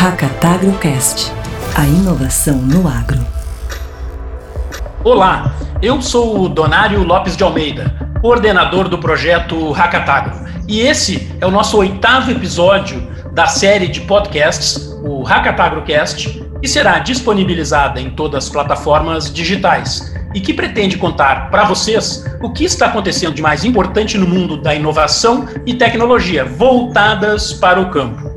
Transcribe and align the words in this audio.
Hackatagrocast, 0.00 1.32
a 1.74 1.84
inovação 1.84 2.54
no 2.54 2.86
agro. 2.86 3.18
Olá, 5.02 5.56
eu 5.82 6.00
sou 6.00 6.40
o 6.40 6.48
Donário 6.48 7.02
Lopes 7.02 7.36
de 7.36 7.42
Almeida, 7.42 7.92
coordenador 8.20 8.88
do 8.88 8.98
projeto 8.98 9.72
Hackatagro, 9.72 10.38
e 10.68 10.82
esse 10.82 11.28
é 11.40 11.46
o 11.48 11.50
nosso 11.50 11.76
oitavo 11.78 12.30
episódio 12.30 13.10
da 13.32 13.48
série 13.48 13.88
de 13.88 14.02
podcasts, 14.02 14.86
o 15.02 15.24
Hackatagrocast, 15.24 16.44
que 16.62 16.68
será 16.68 17.00
disponibilizada 17.00 18.00
em 18.00 18.10
todas 18.10 18.44
as 18.44 18.50
plataformas 18.50 19.32
digitais 19.32 20.14
e 20.32 20.40
que 20.40 20.54
pretende 20.54 20.96
contar 20.96 21.50
para 21.50 21.64
vocês 21.64 22.24
o 22.40 22.52
que 22.52 22.64
está 22.64 22.86
acontecendo 22.86 23.34
de 23.34 23.42
mais 23.42 23.64
importante 23.64 24.16
no 24.16 24.28
mundo 24.28 24.58
da 24.58 24.72
inovação 24.72 25.48
e 25.66 25.74
tecnologia 25.74 26.44
voltadas 26.44 27.52
para 27.52 27.80
o 27.80 27.90
campo. 27.90 28.27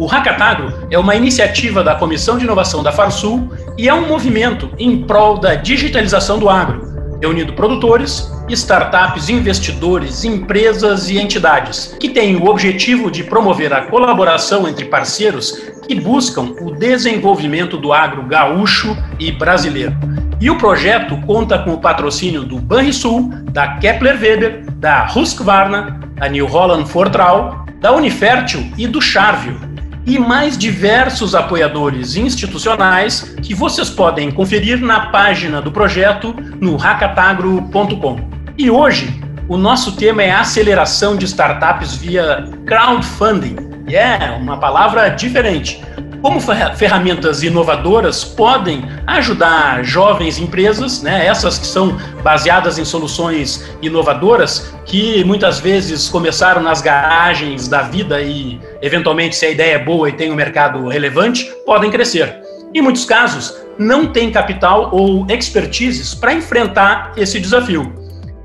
O 0.00 0.06
Hackatagro 0.06 0.88
é 0.90 0.98
uma 0.98 1.14
iniciativa 1.14 1.84
da 1.84 1.94
Comissão 1.94 2.38
de 2.38 2.44
Inovação 2.44 2.82
da 2.82 2.90
Farsul 2.90 3.52
e 3.76 3.86
é 3.86 3.92
um 3.92 4.08
movimento 4.08 4.70
em 4.78 5.02
prol 5.02 5.36
da 5.36 5.54
digitalização 5.54 6.38
do 6.38 6.48
agro, 6.48 7.18
reunindo 7.20 7.52
produtores, 7.52 8.32
startups, 8.48 9.28
investidores, 9.28 10.24
empresas 10.24 11.10
e 11.10 11.18
entidades, 11.18 11.94
que 12.00 12.08
tem 12.08 12.34
o 12.34 12.46
objetivo 12.46 13.10
de 13.10 13.22
promover 13.24 13.74
a 13.74 13.82
colaboração 13.82 14.66
entre 14.66 14.86
parceiros 14.86 15.52
que 15.86 15.94
buscam 15.94 16.54
o 16.62 16.70
desenvolvimento 16.70 17.76
do 17.76 17.92
agro 17.92 18.22
gaúcho 18.22 18.96
e 19.18 19.30
brasileiro. 19.30 19.94
E 20.40 20.48
o 20.48 20.56
projeto 20.56 21.14
conta 21.26 21.58
com 21.58 21.74
o 21.74 21.78
patrocínio 21.78 22.42
do 22.42 22.58
Banrisul, 22.58 23.28
da 23.52 23.76
Kepler 23.76 24.18
Weber, 24.18 24.64
da 24.76 25.06
Husqvarna, 25.14 26.00
da 26.14 26.26
New 26.26 26.46
Holland 26.46 26.88
Fortral, 26.88 27.66
da 27.78 27.92
Unifértil 27.92 28.72
e 28.78 28.86
do 28.86 29.00
Charvio, 29.00 29.69
e 30.06 30.18
mais 30.18 30.56
diversos 30.56 31.34
apoiadores 31.34 32.16
institucionais 32.16 33.34
que 33.42 33.54
vocês 33.54 33.90
podem 33.90 34.30
conferir 34.30 34.80
na 34.80 35.06
página 35.06 35.60
do 35.60 35.70
projeto 35.70 36.34
no 36.60 36.76
hackatagro.com. 36.76 38.20
E 38.56 38.70
hoje, 38.70 39.20
o 39.48 39.56
nosso 39.56 39.96
tema 39.96 40.22
é 40.22 40.30
aceleração 40.30 41.16
de 41.16 41.24
startups 41.24 41.96
via 41.96 42.48
crowdfunding. 42.66 43.56
É 43.88 44.30
uma 44.30 44.58
palavra 44.58 45.08
diferente 45.08 45.82
como 46.22 46.40
ferramentas 46.40 47.42
inovadoras 47.42 48.24
podem 48.24 48.84
ajudar 49.06 49.82
jovens 49.84 50.38
empresas, 50.38 51.02
né, 51.02 51.26
essas 51.26 51.58
que 51.58 51.66
são 51.66 51.96
baseadas 52.22 52.78
em 52.78 52.84
soluções 52.84 53.64
inovadoras, 53.80 54.74
que 54.84 55.24
muitas 55.24 55.60
vezes 55.60 56.08
começaram 56.08 56.62
nas 56.62 56.82
garagens 56.82 57.68
da 57.68 57.82
vida 57.82 58.20
e, 58.20 58.60
eventualmente, 58.82 59.36
se 59.36 59.46
a 59.46 59.50
ideia 59.50 59.74
é 59.74 59.78
boa 59.78 60.08
e 60.08 60.12
tem 60.12 60.30
um 60.30 60.34
mercado 60.34 60.86
relevante, 60.88 61.50
podem 61.64 61.90
crescer. 61.90 62.40
Em 62.74 62.82
muitos 62.82 63.04
casos, 63.04 63.56
não 63.78 64.06
tem 64.06 64.30
capital 64.30 64.90
ou 64.92 65.26
expertises 65.28 66.14
para 66.14 66.34
enfrentar 66.34 67.12
esse 67.16 67.40
desafio. 67.40 67.92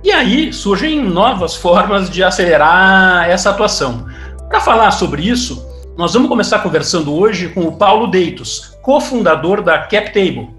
E 0.03 0.11
aí 0.11 0.53
surgem 0.53 1.03
novas 1.03 1.55
formas 1.55 2.09
de 2.09 2.23
acelerar 2.23 3.29
essa 3.29 3.49
atuação. 3.49 4.05
Para 4.47 4.59
falar 4.59 4.91
sobre 4.91 5.27
isso, 5.27 5.64
nós 5.97 6.13
vamos 6.13 6.27
começar 6.27 6.59
conversando 6.59 7.13
hoje 7.13 7.47
com 7.47 7.61
o 7.61 7.77
Paulo 7.77 8.07
Deitos, 8.07 8.77
cofundador 8.81 9.61
da 9.61 9.79
CapTable. 9.79 10.49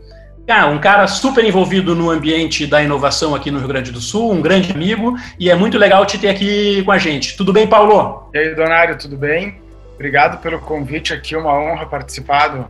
Ah, 0.48 0.66
um 0.68 0.78
cara 0.78 1.06
super 1.06 1.44
envolvido 1.44 1.94
no 1.94 2.08
ambiente 2.08 2.66
da 2.66 2.82
inovação 2.82 3.34
aqui 3.34 3.50
no 3.50 3.58
Rio 3.58 3.68
Grande 3.68 3.92
do 3.92 4.00
Sul, 4.00 4.32
um 4.32 4.40
grande 4.40 4.72
amigo, 4.72 5.14
e 5.38 5.50
é 5.50 5.54
muito 5.54 5.76
legal 5.76 6.06
te 6.06 6.16
ter 6.16 6.28
aqui 6.28 6.82
com 6.84 6.92
a 6.92 6.96
gente. 6.96 7.36
Tudo 7.36 7.52
bem, 7.52 7.66
Paulo? 7.66 8.30
E 8.32 8.38
aí, 8.38 8.54
Donário, 8.54 8.96
tudo 8.96 9.16
bem? 9.16 9.60
Obrigado 9.94 10.40
pelo 10.40 10.58
convite 10.58 11.12
aqui, 11.12 11.36
uma 11.36 11.52
honra 11.52 11.84
participar 11.84 12.48
de 12.48 12.64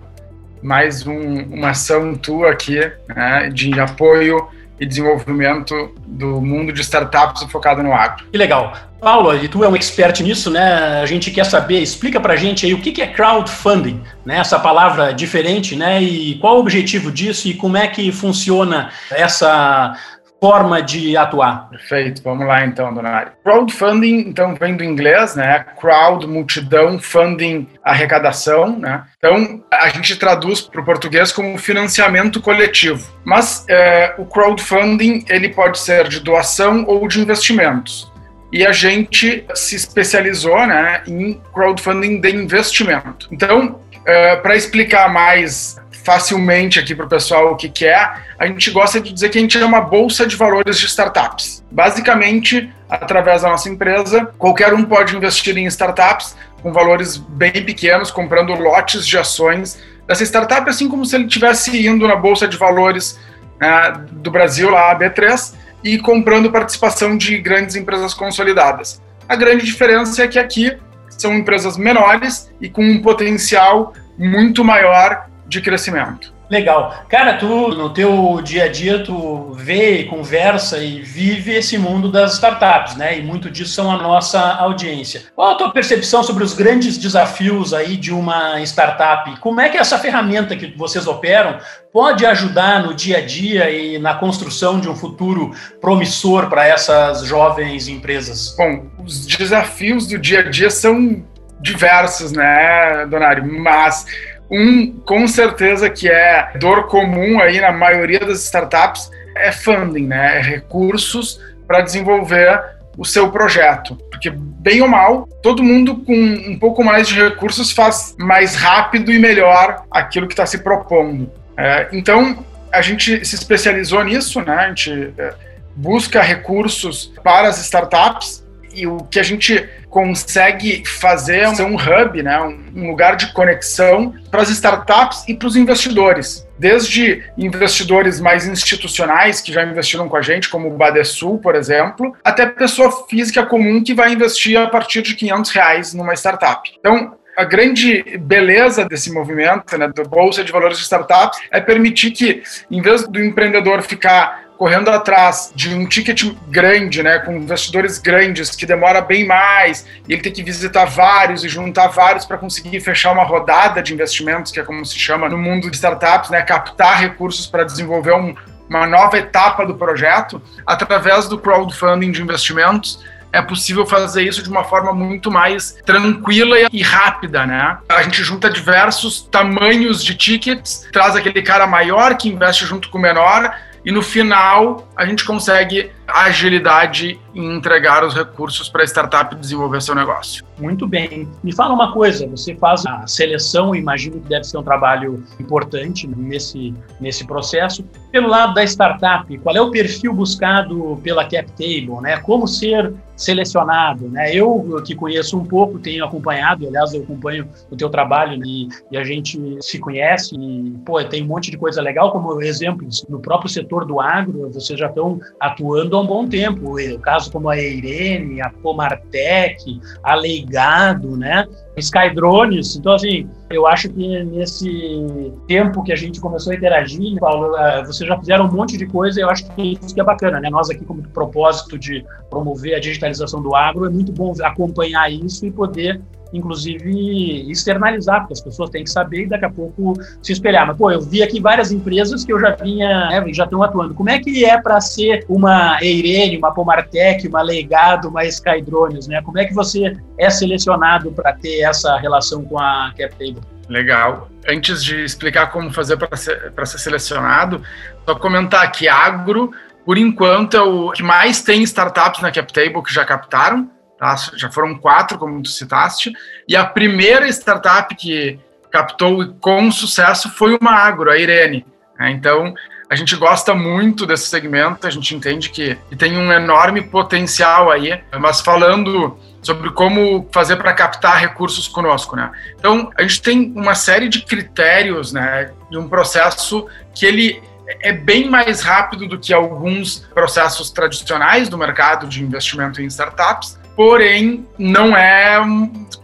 mais 0.60 1.06
um, 1.06 1.44
uma 1.44 1.70
ação 1.70 2.16
tua 2.16 2.50
aqui, 2.50 2.80
né, 3.08 3.48
de 3.52 3.78
apoio 3.78 4.48
e 4.78 4.86
desenvolvimento 4.86 5.94
do 6.06 6.40
mundo 6.40 6.72
de 6.72 6.80
startups 6.80 7.42
focado 7.50 7.82
no 7.82 7.92
agro. 7.92 8.24
Que 8.30 8.36
legal. 8.38 8.74
Paulo, 9.00 9.36
e 9.36 9.46
tu 9.46 9.62
é 9.62 9.68
um 9.68 9.76
expert 9.76 10.20
nisso, 10.22 10.50
né? 10.50 11.00
A 11.00 11.06
gente 11.06 11.30
quer 11.30 11.44
saber, 11.44 11.80
explica 11.80 12.18
pra 12.18 12.34
gente 12.34 12.66
aí 12.66 12.74
o 12.74 12.80
que 12.80 13.00
é 13.00 13.06
crowdfunding, 13.06 14.02
né? 14.24 14.38
Essa 14.38 14.58
palavra 14.58 15.12
diferente, 15.12 15.76
né? 15.76 16.02
E 16.02 16.36
qual 16.38 16.56
o 16.56 16.60
objetivo 16.60 17.12
disso 17.12 17.48
e 17.48 17.54
como 17.54 17.76
é 17.76 17.86
que 17.86 18.10
funciona 18.10 18.90
essa 19.10 19.96
forma 20.40 20.82
de 20.82 21.16
atuar. 21.16 21.68
Perfeito, 21.70 22.22
vamos 22.22 22.46
lá 22.46 22.64
então, 22.64 22.92
Donário. 22.92 23.32
Crowdfunding, 23.42 24.20
então, 24.28 24.54
vem 24.54 24.76
do 24.76 24.84
inglês, 24.84 25.34
né? 25.34 25.64
Crowd, 25.80 26.26
multidão, 26.26 26.98
funding, 26.98 27.68
arrecadação, 27.82 28.78
né? 28.78 29.04
Então, 29.16 29.62
a 29.72 29.88
gente 29.88 30.16
traduz 30.16 30.60
para 30.60 30.80
o 30.80 30.84
português 30.84 31.32
como 31.32 31.58
financiamento 31.58 32.40
coletivo. 32.40 33.06
Mas 33.24 33.64
é, 33.68 34.14
o 34.18 34.24
crowdfunding, 34.24 35.24
ele 35.28 35.48
pode 35.48 35.78
ser 35.78 36.08
de 36.08 36.20
doação 36.20 36.84
ou 36.86 37.06
de 37.08 37.20
investimentos. 37.20 38.12
E 38.52 38.64
a 38.64 38.72
gente 38.72 39.44
se 39.54 39.74
especializou 39.74 40.66
né, 40.66 41.02
em 41.06 41.40
crowdfunding 41.52 42.20
de 42.20 42.30
investimento. 42.30 43.28
Então, 43.32 43.80
é, 44.06 44.36
para 44.36 44.54
explicar 44.54 45.12
mais 45.12 45.76
facilmente 46.06 46.78
aqui 46.78 46.94
para 46.94 47.04
o 47.04 47.08
pessoal 47.08 47.52
o 47.52 47.56
que, 47.56 47.68
que 47.68 47.84
é, 47.84 48.12
a 48.38 48.46
gente 48.46 48.70
gosta 48.70 49.00
de 49.00 49.12
dizer 49.12 49.28
que 49.28 49.38
a 49.38 49.40
gente 49.40 49.58
é 49.58 49.64
uma 49.64 49.80
bolsa 49.80 50.24
de 50.24 50.36
valores 50.36 50.78
de 50.78 50.86
startups. 50.86 51.64
Basicamente, 51.68 52.72
através 52.88 53.42
da 53.42 53.48
nossa 53.48 53.68
empresa, 53.68 54.30
qualquer 54.38 54.72
um 54.72 54.84
pode 54.84 55.16
investir 55.16 55.58
em 55.58 55.66
startups 55.66 56.36
com 56.62 56.72
valores 56.72 57.16
bem 57.16 57.50
pequenos, 57.64 58.12
comprando 58.12 58.54
lotes 58.54 59.04
de 59.04 59.18
ações 59.18 59.82
dessa 60.06 60.22
startup, 60.22 60.70
assim 60.70 60.88
como 60.88 61.04
se 61.04 61.16
ele 61.16 61.24
estivesse 61.24 61.84
indo 61.84 62.06
na 62.06 62.14
bolsa 62.14 62.46
de 62.46 62.56
valores 62.56 63.18
né, 63.60 64.04
do 64.12 64.30
Brasil, 64.30 64.70
lá 64.70 64.92
a 64.92 64.96
B3, 64.96 65.54
e 65.82 65.98
comprando 65.98 66.52
participação 66.52 67.16
de 67.16 67.36
grandes 67.38 67.74
empresas 67.74 68.14
consolidadas. 68.14 69.02
A 69.28 69.34
grande 69.34 69.64
diferença 69.64 70.22
é 70.22 70.28
que 70.28 70.38
aqui 70.38 70.76
são 71.08 71.34
empresas 71.34 71.76
menores 71.76 72.48
e 72.60 72.68
com 72.68 72.84
um 72.84 73.02
potencial 73.02 73.92
muito 74.16 74.64
maior 74.64 75.26
de 75.48 75.60
crescimento. 75.60 76.36
Legal. 76.48 77.04
Cara, 77.08 77.34
tu 77.34 77.68
no 77.68 77.90
teu 77.90 78.40
dia 78.42 78.64
a 78.64 78.68
dia 78.68 79.02
tu 79.02 79.52
vê, 79.54 80.04
conversa 80.04 80.78
e 80.78 81.02
vive 81.02 81.52
esse 81.52 81.76
mundo 81.76 82.10
das 82.10 82.34
startups, 82.34 82.96
né? 82.96 83.18
E 83.18 83.22
muito 83.22 83.50
disso 83.50 83.72
são 83.72 83.90
a 83.90 83.96
nossa 83.96 84.40
audiência. 84.54 85.24
Qual 85.34 85.50
a 85.50 85.54
tua 85.56 85.72
percepção 85.72 86.22
sobre 86.22 86.44
os 86.44 86.54
grandes 86.54 86.98
desafios 86.98 87.74
aí 87.74 87.96
de 87.96 88.12
uma 88.12 88.60
startup? 88.60 89.40
Como 89.40 89.60
é 89.60 89.68
que 89.68 89.76
essa 89.76 89.98
ferramenta 89.98 90.54
que 90.54 90.72
vocês 90.76 91.08
operam 91.08 91.58
pode 91.92 92.24
ajudar 92.24 92.80
no 92.84 92.94
dia 92.94 93.18
a 93.18 93.26
dia 93.26 93.68
e 93.70 93.98
na 93.98 94.14
construção 94.14 94.78
de 94.78 94.88
um 94.88 94.94
futuro 94.94 95.52
promissor 95.80 96.48
para 96.48 96.64
essas 96.64 97.24
jovens 97.24 97.88
empresas? 97.88 98.54
Bom, 98.56 98.86
os 99.04 99.26
desafios 99.26 100.06
do 100.06 100.16
dia 100.16 100.40
a 100.40 100.48
dia 100.48 100.70
são 100.70 101.24
diversos, 101.60 102.30
né, 102.32 103.04
Donário? 103.06 103.44
Mas 103.44 104.06
um, 104.50 104.92
com 105.00 105.26
certeza, 105.26 105.90
que 105.90 106.08
é 106.08 106.52
dor 106.58 106.86
comum 106.86 107.40
aí 107.40 107.60
na 107.60 107.72
maioria 107.72 108.20
das 108.20 108.44
startups, 108.44 109.10
é 109.36 109.52
funding, 109.52 110.06
né? 110.06 110.38
É 110.38 110.42
recursos 110.42 111.40
para 111.66 111.80
desenvolver 111.80 112.62
o 112.96 113.04
seu 113.04 113.30
projeto. 113.30 113.96
Porque, 114.10 114.30
bem 114.30 114.80
ou 114.80 114.88
mal, 114.88 115.28
todo 115.42 115.62
mundo 115.62 115.96
com 115.96 116.14
um 116.14 116.58
pouco 116.58 116.82
mais 116.82 117.08
de 117.08 117.20
recursos 117.20 117.72
faz 117.72 118.14
mais 118.18 118.54
rápido 118.54 119.12
e 119.12 119.18
melhor 119.18 119.84
aquilo 119.90 120.26
que 120.26 120.32
está 120.32 120.46
se 120.46 120.58
propondo. 120.58 121.30
É, 121.56 121.88
então, 121.92 122.44
a 122.72 122.80
gente 122.80 123.24
se 123.24 123.34
especializou 123.34 124.02
nisso, 124.04 124.40
né? 124.42 124.54
A 124.54 124.68
gente 124.68 125.12
é, 125.18 125.34
busca 125.74 126.22
recursos 126.22 127.12
para 127.22 127.48
as 127.48 127.58
startups 127.60 128.44
e 128.72 128.86
o 128.86 128.98
que 128.98 129.18
a 129.18 129.22
gente 129.22 129.66
consegue 129.96 130.82
fazer 130.84 131.48
um 131.62 131.74
hub, 131.74 132.22
né, 132.22 132.38
um 132.38 132.90
lugar 132.90 133.16
de 133.16 133.32
conexão 133.32 134.12
para 134.30 134.42
as 134.42 134.50
startups 134.50 135.24
e 135.26 135.32
para 135.32 135.48
os 135.48 135.56
investidores. 135.56 136.46
Desde 136.58 137.24
investidores 137.38 138.20
mais 138.20 138.46
institucionais 138.46 139.40
que 139.40 139.50
já 139.50 139.62
investiram 139.64 140.06
com 140.06 140.18
a 140.18 140.20
gente, 140.20 140.50
como 140.50 140.68
o 140.68 140.76
Badesul, 140.76 141.38
por 141.38 141.54
exemplo, 141.54 142.14
até 142.22 142.44
pessoa 142.44 143.06
física 143.08 143.46
comum 143.46 143.82
que 143.82 143.94
vai 143.94 144.12
investir 144.12 144.60
a 144.60 144.66
partir 144.66 145.00
de 145.00 145.14
500 145.14 145.50
reais 145.52 145.94
numa 145.94 146.12
startup. 146.12 146.70
Então, 146.78 147.16
a 147.34 147.44
grande 147.44 148.18
beleza 148.18 148.84
desse 148.84 149.10
movimento, 149.10 149.78
né, 149.78 149.88
do 149.88 150.06
Bolsa 150.06 150.44
de 150.44 150.52
Valores 150.52 150.76
de 150.76 150.84
Startups, 150.84 151.38
é 151.50 151.58
permitir 151.58 152.10
que, 152.10 152.42
em 152.70 152.82
vez 152.82 153.08
do 153.08 153.18
empreendedor 153.18 153.80
ficar 153.80 154.45
correndo 154.56 154.90
atrás 154.90 155.52
de 155.54 155.74
um 155.74 155.86
ticket 155.86 156.34
grande, 156.48 157.02
né, 157.02 157.18
com 157.18 157.32
investidores 157.32 157.98
grandes, 157.98 158.50
que 158.56 158.64
demora 158.64 159.00
bem 159.00 159.26
mais, 159.26 159.86
e 160.08 160.12
ele 160.12 160.22
tem 160.22 160.32
que 160.32 160.42
visitar 160.42 160.86
vários 160.86 161.44
e 161.44 161.48
juntar 161.48 161.88
vários 161.88 162.24
para 162.24 162.38
conseguir 162.38 162.80
fechar 162.80 163.12
uma 163.12 163.24
rodada 163.24 163.82
de 163.82 163.92
investimentos, 163.92 164.50
que 164.50 164.58
é 164.58 164.62
como 164.62 164.84
se 164.84 164.98
chama 164.98 165.28
no 165.28 165.38
mundo 165.38 165.70
de 165.70 165.76
startups, 165.76 166.30
né, 166.30 166.42
captar 166.42 166.98
recursos 166.98 167.46
para 167.46 167.64
desenvolver 167.64 168.14
um, 168.14 168.34
uma 168.68 168.86
nova 168.86 169.18
etapa 169.18 169.64
do 169.66 169.74
projeto, 169.74 170.40
através 170.66 171.28
do 171.28 171.38
crowdfunding 171.38 172.10
de 172.10 172.22
investimentos, 172.22 173.04
é 173.32 173.42
possível 173.42 173.84
fazer 173.84 174.22
isso 174.22 174.42
de 174.42 174.48
uma 174.48 174.64
forma 174.64 174.92
muito 174.94 175.30
mais 175.30 175.76
tranquila 175.84 176.56
e 176.72 176.82
rápida, 176.82 177.44
né? 177.44 177.76
A 177.88 178.02
gente 178.02 178.22
junta 178.22 178.48
diversos 178.48 179.22
tamanhos 179.30 180.02
de 180.02 180.14
tickets, 180.14 180.88
traz 180.90 181.14
aquele 181.14 181.42
cara 181.42 181.66
maior 181.66 182.16
que 182.16 182.30
investe 182.30 182.64
junto 182.64 182.88
com 182.88 182.96
o 182.96 183.00
menor 183.00 183.54
e 183.86 183.92
no 183.92 184.02
final 184.02 184.90
a 184.96 185.06
gente 185.06 185.24
consegue 185.24 185.92
agilidade 186.24 187.20
em 187.34 187.56
entregar 187.56 188.04
os 188.04 188.14
recursos 188.14 188.68
para 188.68 188.82
a 188.82 188.86
startup 188.86 189.34
desenvolver 189.36 189.82
seu 189.82 189.94
negócio. 189.94 190.44
Muito 190.58 190.86
bem. 190.86 191.28
Me 191.42 191.54
fala 191.54 191.74
uma 191.74 191.92
coisa, 191.92 192.26
você 192.26 192.54
faz 192.54 192.86
a 192.86 193.06
seleção, 193.06 193.74
imagino 193.74 194.20
que 194.20 194.28
deve 194.28 194.44
ser 194.44 194.56
um 194.56 194.62
trabalho 194.62 195.22
importante 195.38 196.06
nesse, 196.06 196.72
nesse 196.98 197.26
processo. 197.26 197.84
Pelo 198.10 198.28
lado 198.28 198.54
da 198.54 198.64
startup, 198.64 199.36
qual 199.38 199.54
é 199.54 199.60
o 199.60 199.70
perfil 199.70 200.14
buscado 200.14 200.98
pela 201.02 201.24
CapTable, 201.24 202.00
né? 202.00 202.16
Como 202.18 202.48
ser 202.48 202.94
selecionado, 203.16 204.08
né? 204.08 204.34
Eu 204.34 204.82
que 204.84 204.94
conheço 204.94 205.38
um 205.38 205.44
pouco, 205.44 205.78
tenho 205.78 206.04
acompanhado, 206.04 206.66
aliás, 206.66 206.92
eu 206.92 207.02
acompanho 207.02 207.48
o 207.70 207.76
teu 207.76 207.88
trabalho 207.88 208.42
e, 208.44 208.68
e 208.90 208.96
a 208.96 209.02
gente 209.02 209.40
se 209.60 209.78
conhece 209.78 210.36
e, 210.36 210.74
pô, 210.84 211.02
tem 211.04 211.22
um 211.22 211.26
monte 211.26 211.50
de 211.50 211.56
coisa 211.56 211.80
legal, 211.80 212.12
como 212.12 212.40
exemplos, 212.42 213.04
no 213.08 213.18
próprio 213.18 213.50
setor 213.50 213.86
do 213.86 214.00
agro, 214.00 214.50
vocês 214.52 214.78
já 214.78 214.86
estão 214.86 215.18
atuando 215.40 215.96
há 215.96 216.00
um 216.06 216.08
bom 216.08 216.28
tempo, 216.28 216.78
o 216.78 216.98
caso 217.00 217.30
como 217.30 217.50
a 217.50 217.58
Eirene, 217.58 218.40
a 218.40 218.48
Pomartec, 218.48 219.80
a 220.02 220.14
Leigado, 220.14 221.16
né? 221.16 221.46
Skydrones. 221.76 222.76
Então, 222.76 222.94
assim, 222.94 223.28
eu 223.50 223.66
acho 223.66 223.88
que 223.90 224.24
nesse 224.24 225.32
tempo 225.46 225.82
que 225.82 225.92
a 225.92 225.96
gente 225.96 226.20
começou 226.20 226.52
a 226.52 226.56
interagir, 226.56 227.18
Paulo, 227.18 227.54
eh, 227.56 227.84
vocês 227.84 228.08
já 228.08 228.16
fizeram 228.18 228.46
um 228.46 228.52
monte 228.52 228.78
de 228.78 228.86
coisa 228.86 229.20
e 229.20 229.22
eu 229.22 229.28
acho 229.28 229.44
que 229.50 229.72
isso 229.82 229.94
que 229.94 230.00
é 230.00 230.04
bacana, 230.04 230.40
né? 230.40 230.48
Nós 230.48 230.70
aqui, 230.70 230.84
como 230.84 231.02
propósito 231.02 231.76
de 231.78 232.04
promover 232.30 232.76
a 232.76 232.80
digitalização 232.80 233.42
do 233.42 233.54
agro, 233.54 233.84
é 233.84 233.90
muito 233.90 234.12
bom 234.12 234.32
acompanhar 234.42 235.12
isso 235.12 235.44
e 235.44 235.50
poder 235.50 236.00
inclusive 236.32 237.50
externalizar, 237.50 238.20
porque 238.20 238.34
as 238.34 238.40
pessoas 238.40 238.70
têm 238.70 238.84
que 238.84 238.90
saber 238.90 239.22
e 239.22 239.26
daqui 239.26 239.44
a 239.44 239.50
pouco 239.50 239.94
se 240.22 240.32
espelhar. 240.32 240.66
Mas, 240.66 240.76
pô, 240.76 240.90
eu 240.90 241.00
vi 241.00 241.22
aqui 241.22 241.40
várias 241.40 241.72
empresas 241.72 242.24
que 242.24 242.32
eu 242.32 242.40
já 242.40 242.50
vinha, 242.50 243.08
né, 243.08 243.24
já 243.32 243.44
estão 243.44 243.62
atuando. 243.62 243.94
Como 243.94 244.10
é 244.10 244.18
que 244.18 244.44
é 244.44 244.60
para 244.60 244.80
ser 244.80 245.24
uma 245.28 245.78
Eirene, 245.80 246.38
uma 246.38 246.52
Pomartec, 246.52 247.26
uma 247.28 247.42
Leigado, 247.42 248.08
uma 248.08 248.24
Skydrones, 248.24 249.06
né? 249.06 249.22
Como 249.22 249.38
é 249.38 249.44
que 249.44 249.54
você 249.54 249.96
é 250.18 250.30
selecionado 250.30 251.12
para 251.12 251.32
ter 251.32 251.60
essa 251.60 251.96
relação 251.98 252.44
com 252.44 252.58
a 252.58 252.92
CapTable? 252.96 253.40
Legal. 253.68 254.28
Antes 254.48 254.82
de 254.82 255.04
explicar 255.04 255.50
como 255.50 255.72
fazer 255.72 255.96
para 255.96 256.16
ser, 256.16 256.52
ser 256.64 256.78
selecionado, 256.78 257.62
só 258.04 258.14
comentar 258.14 258.70
que 258.70 258.88
agro, 258.88 259.50
por 259.84 259.98
enquanto, 259.98 260.56
é 260.56 260.62
o 260.62 260.90
que 260.92 261.02
mais 261.02 261.42
tem 261.42 261.62
startups 261.62 262.20
na 262.20 262.30
CapTable 262.30 262.82
que 262.82 262.92
já 262.92 263.04
captaram. 263.04 263.70
Tá? 263.98 264.14
Já 264.34 264.50
foram 264.50 264.74
quatro, 264.74 265.18
como 265.18 265.42
tu 265.42 265.48
citaste. 265.48 266.12
E 266.46 266.54
a 266.54 266.64
primeira 266.64 267.28
startup 267.28 267.94
que 267.94 268.38
captou 268.70 269.34
com 269.40 269.70
sucesso 269.70 270.30
foi 270.30 270.56
uma 270.60 270.72
agro, 270.72 271.10
a 271.10 271.18
Irene. 271.18 271.66
Né? 271.98 272.10
Então, 272.10 272.54
a 272.88 272.94
gente 272.94 273.16
gosta 273.16 273.54
muito 273.54 274.06
desse 274.06 274.28
segmento, 274.28 274.86
a 274.86 274.90
gente 274.90 275.14
entende 275.14 275.50
que, 275.50 275.76
tem 275.96 276.16
um 276.16 276.32
enorme 276.32 276.82
potencial 276.82 277.70
aí, 277.70 278.00
mas 278.20 278.40
falando 278.40 279.18
sobre 279.42 279.70
como 279.70 280.28
fazer 280.32 280.56
para 280.56 280.72
captar 280.72 281.18
recursos 281.18 281.66
conosco, 281.66 282.16
né? 282.16 282.30
Então, 282.56 282.90
a 282.96 283.02
gente 283.02 283.22
tem 283.22 283.52
uma 283.56 283.74
série 283.74 284.08
de 284.08 284.22
critérios, 284.22 285.12
né, 285.12 285.52
de 285.70 285.78
um 285.78 285.88
processo 285.88 286.68
que 286.94 287.06
ele 287.06 287.42
é 287.80 287.92
bem 287.92 288.28
mais 288.28 288.62
rápido 288.62 289.08
do 289.08 289.18
que 289.18 289.32
alguns 289.32 290.00
processos 290.14 290.70
tradicionais 290.70 291.48
do 291.48 291.58
mercado 291.58 292.06
de 292.06 292.22
investimento 292.22 292.80
em 292.80 292.86
startups, 292.86 293.58
porém 293.76 294.46
não 294.58 294.96
é 294.96 295.40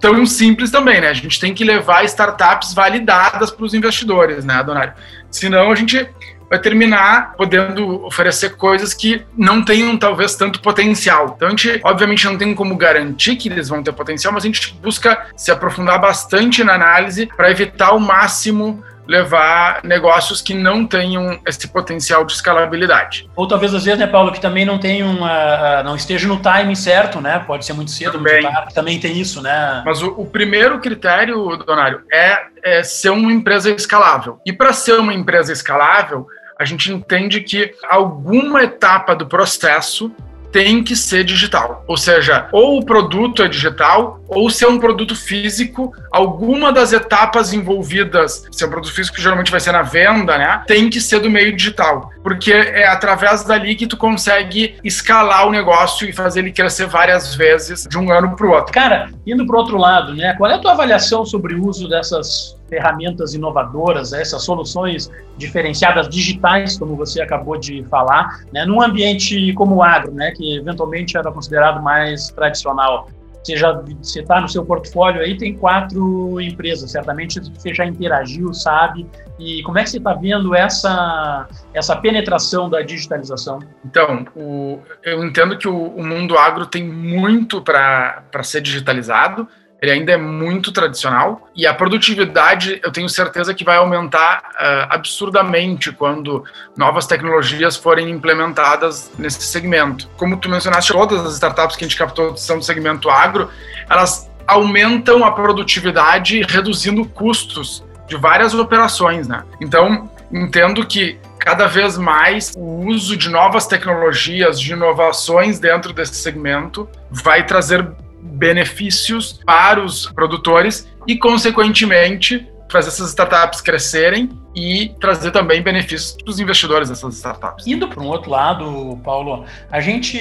tão 0.00 0.26
simples 0.26 0.70
também, 0.70 1.00
né? 1.00 1.08
A 1.08 1.14
gente 1.14 1.40
tem 1.40 1.54
que 1.54 1.64
levar 1.64 2.04
startups 2.04 2.74
validadas 2.74 3.50
para 3.50 3.64
os 3.64 3.72
investidores, 3.72 4.44
né, 4.44 4.62
Donário? 4.62 4.92
Senão 5.30 5.72
a 5.72 5.74
gente 5.74 6.08
vai 6.50 6.58
terminar 6.58 7.32
podendo 7.34 8.04
oferecer 8.04 8.56
coisas 8.56 8.92
que 8.92 9.24
não 9.34 9.64
tenham 9.64 9.96
talvez 9.96 10.34
tanto 10.34 10.60
potencial. 10.60 11.32
Então 11.34 11.48
a 11.48 11.50
gente, 11.52 11.80
obviamente, 11.82 12.26
não 12.26 12.36
tem 12.36 12.54
como 12.54 12.76
garantir 12.76 13.36
que 13.36 13.48
eles 13.48 13.70
vão 13.70 13.82
ter 13.82 13.92
potencial, 13.92 14.34
mas 14.34 14.44
a 14.44 14.46
gente 14.48 14.74
busca 14.82 15.28
se 15.34 15.50
aprofundar 15.50 15.98
bastante 15.98 16.62
na 16.62 16.74
análise 16.74 17.26
para 17.34 17.50
evitar 17.50 17.86
ao 17.86 17.98
máximo 17.98 18.84
levar 19.06 19.80
negócios 19.84 20.40
que 20.40 20.54
não 20.54 20.86
tenham 20.86 21.40
esse 21.46 21.68
potencial 21.68 22.24
de 22.24 22.32
escalabilidade. 22.32 23.28
Ou 23.34 23.46
talvez 23.46 23.74
às 23.74 23.84
vezes, 23.84 23.98
né, 23.98 24.06
Paulo, 24.06 24.32
que 24.32 24.40
também 24.40 24.64
não 24.64 24.78
tenham, 24.78 25.14
uh, 25.14 25.82
não 25.84 25.96
esteja 25.96 26.28
no 26.28 26.38
timing 26.38 26.74
certo, 26.74 27.20
né? 27.20 27.38
Pode 27.46 27.64
ser 27.64 27.72
muito 27.72 27.90
cedo, 27.90 28.12
também. 28.12 28.42
muito 28.42 28.54
tarde, 28.54 28.74
também 28.74 28.98
tem 28.98 29.18
isso, 29.18 29.42
né? 29.42 29.82
Mas 29.84 30.02
o, 30.02 30.08
o 30.08 30.26
primeiro 30.26 30.80
critério, 30.80 31.56
Donário, 31.56 32.02
é, 32.12 32.38
é 32.62 32.82
ser 32.82 33.10
uma 33.10 33.32
empresa 33.32 33.70
escalável. 33.70 34.40
E 34.46 34.52
para 34.52 34.72
ser 34.72 34.98
uma 34.98 35.12
empresa 35.14 35.52
escalável, 35.52 36.26
a 36.58 36.64
gente 36.64 36.92
entende 36.92 37.40
que 37.40 37.74
alguma 37.88 38.62
etapa 38.62 39.14
do 39.14 39.26
processo 39.26 40.12
tem 40.52 40.84
que 40.84 40.94
ser 40.94 41.24
digital. 41.24 41.82
Ou 41.88 41.96
seja, 41.96 42.46
ou 42.52 42.78
o 42.78 42.84
produto 42.84 43.42
é 43.42 43.48
digital, 43.48 44.20
ou 44.28 44.50
se 44.50 44.64
é 44.64 44.68
um 44.68 44.78
produto 44.78 45.16
físico, 45.16 45.92
alguma 46.12 46.70
das 46.70 46.92
etapas 46.92 47.52
envolvidas, 47.52 48.46
se 48.52 48.62
é 48.62 48.66
um 48.66 48.70
produto 48.70 48.92
físico, 48.92 49.20
geralmente 49.20 49.50
vai 49.50 49.60
ser 49.60 49.72
na 49.72 49.82
venda, 49.82 50.36
né? 50.36 50.62
Tem 50.66 50.90
que 50.90 51.00
ser 51.00 51.20
do 51.20 51.30
meio 51.30 51.56
digital. 51.56 52.10
Porque 52.22 52.52
é 52.52 52.86
através 52.86 53.44
dali 53.44 53.74
que 53.74 53.86
tu 53.86 53.96
consegue 53.96 54.76
escalar 54.84 55.48
o 55.48 55.50
negócio 55.50 56.08
e 56.08 56.12
fazer 56.12 56.40
ele 56.40 56.52
crescer 56.52 56.86
várias 56.86 57.34
vezes 57.34 57.86
de 57.88 57.98
um 57.98 58.12
ano 58.12 58.36
para 58.36 58.46
o 58.46 58.50
outro. 58.50 58.72
Cara, 58.72 59.10
indo 59.26 59.46
para 59.46 59.56
o 59.56 59.58
outro 59.58 59.78
lado, 59.78 60.14
né? 60.14 60.34
Qual 60.36 60.50
é 60.50 60.54
a 60.54 60.58
tua 60.58 60.72
avaliação 60.72 61.24
sobre 61.24 61.54
o 61.54 61.66
uso 61.66 61.88
dessas 61.88 62.61
ferramentas 62.72 63.34
inovadoras, 63.34 64.14
essas 64.14 64.42
soluções 64.42 65.10
diferenciadas 65.36 66.08
digitais, 66.08 66.78
como 66.78 66.96
você 66.96 67.20
acabou 67.20 67.58
de 67.58 67.84
falar, 67.90 68.40
né, 68.50 68.64
num 68.64 68.80
ambiente 68.80 69.52
como 69.52 69.76
o 69.76 69.82
agro, 69.82 70.14
né, 70.14 70.32
que 70.34 70.56
eventualmente 70.56 71.14
era 71.14 71.30
considerado 71.30 71.82
mais 71.82 72.30
tradicional. 72.30 73.10
Você 73.42 73.56
já 73.56 73.82
está 74.00 74.40
no 74.40 74.48
seu 74.48 74.64
portfólio 74.64 75.20
aí, 75.20 75.36
tem 75.36 75.54
quatro 75.54 76.40
empresas, 76.40 76.92
certamente 76.92 77.40
você 77.40 77.74
já 77.74 77.84
interagiu, 77.84 78.54
sabe? 78.54 79.06
E 79.38 79.62
como 79.64 79.78
é 79.78 79.82
que 79.82 79.90
você 79.90 79.98
está 79.98 80.14
vendo 80.14 80.54
essa, 80.54 81.48
essa 81.74 81.96
penetração 81.96 82.70
da 82.70 82.80
digitalização? 82.82 83.58
Então, 83.84 84.24
o, 84.36 84.78
eu 85.02 85.24
entendo 85.24 85.58
que 85.58 85.66
o, 85.66 85.88
o 85.88 86.06
mundo 86.06 86.38
agro 86.38 86.66
tem 86.66 86.84
muito 86.88 87.60
para 87.60 88.22
ser 88.44 88.60
digitalizado, 88.60 89.48
ele 89.82 89.90
ainda 89.90 90.12
é 90.12 90.16
muito 90.16 90.70
tradicional 90.70 91.48
e 91.56 91.66
a 91.66 91.74
produtividade 91.74 92.80
eu 92.84 92.92
tenho 92.92 93.08
certeza 93.08 93.52
que 93.52 93.64
vai 93.64 93.76
aumentar 93.76 94.38
uh, 94.54 94.86
absurdamente 94.94 95.90
quando 95.90 96.44
novas 96.76 97.04
tecnologias 97.04 97.76
forem 97.76 98.08
implementadas 98.08 99.10
nesse 99.18 99.42
segmento. 99.42 100.08
Como 100.16 100.36
tu 100.36 100.48
mencionaste, 100.48 100.92
todas 100.92 101.26
as 101.26 101.34
startups 101.34 101.74
que 101.74 101.84
a 101.84 101.88
gente 101.88 101.98
captou 101.98 102.36
são 102.36 102.58
do 102.58 102.64
segmento 102.64 103.10
agro, 103.10 103.50
elas 103.90 104.30
aumentam 104.46 105.24
a 105.24 105.32
produtividade 105.32 106.42
reduzindo 106.48 107.04
custos 107.04 107.84
de 108.06 108.16
várias 108.16 108.54
operações, 108.54 109.26
né? 109.26 109.42
Então, 109.60 110.08
entendo 110.30 110.86
que 110.86 111.18
cada 111.40 111.66
vez 111.66 111.98
mais 111.98 112.52
o 112.56 112.86
uso 112.86 113.16
de 113.16 113.28
novas 113.28 113.66
tecnologias, 113.66 114.60
de 114.60 114.72
inovações 114.72 115.58
dentro 115.58 115.92
desse 115.92 116.14
segmento 116.14 116.88
vai 117.10 117.44
trazer 117.44 117.84
benefícios 118.22 119.40
para 119.44 119.84
os 119.84 120.06
produtores 120.06 120.88
e, 121.06 121.18
consequentemente, 121.18 122.46
fazer 122.70 122.88
essas 122.88 123.10
startups 123.10 123.60
crescerem 123.60 124.30
e 124.54 124.94
trazer 125.00 125.30
também 125.30 125.62
benefícios 125.62 126.16
para 126.22 126.30
os 126.30 126.38
investidores 126.38 126.88
dessas 126.88 127.14
startups. 127.14 127.66
Indo 127.66 127.88
para 127.88 128.00
um 128.00 128.06
outro 128.06 128.30
lado, 128.30 128.98
Paulo, 129.02 129.44
a 129.70 129.80
gente 129.80 130.18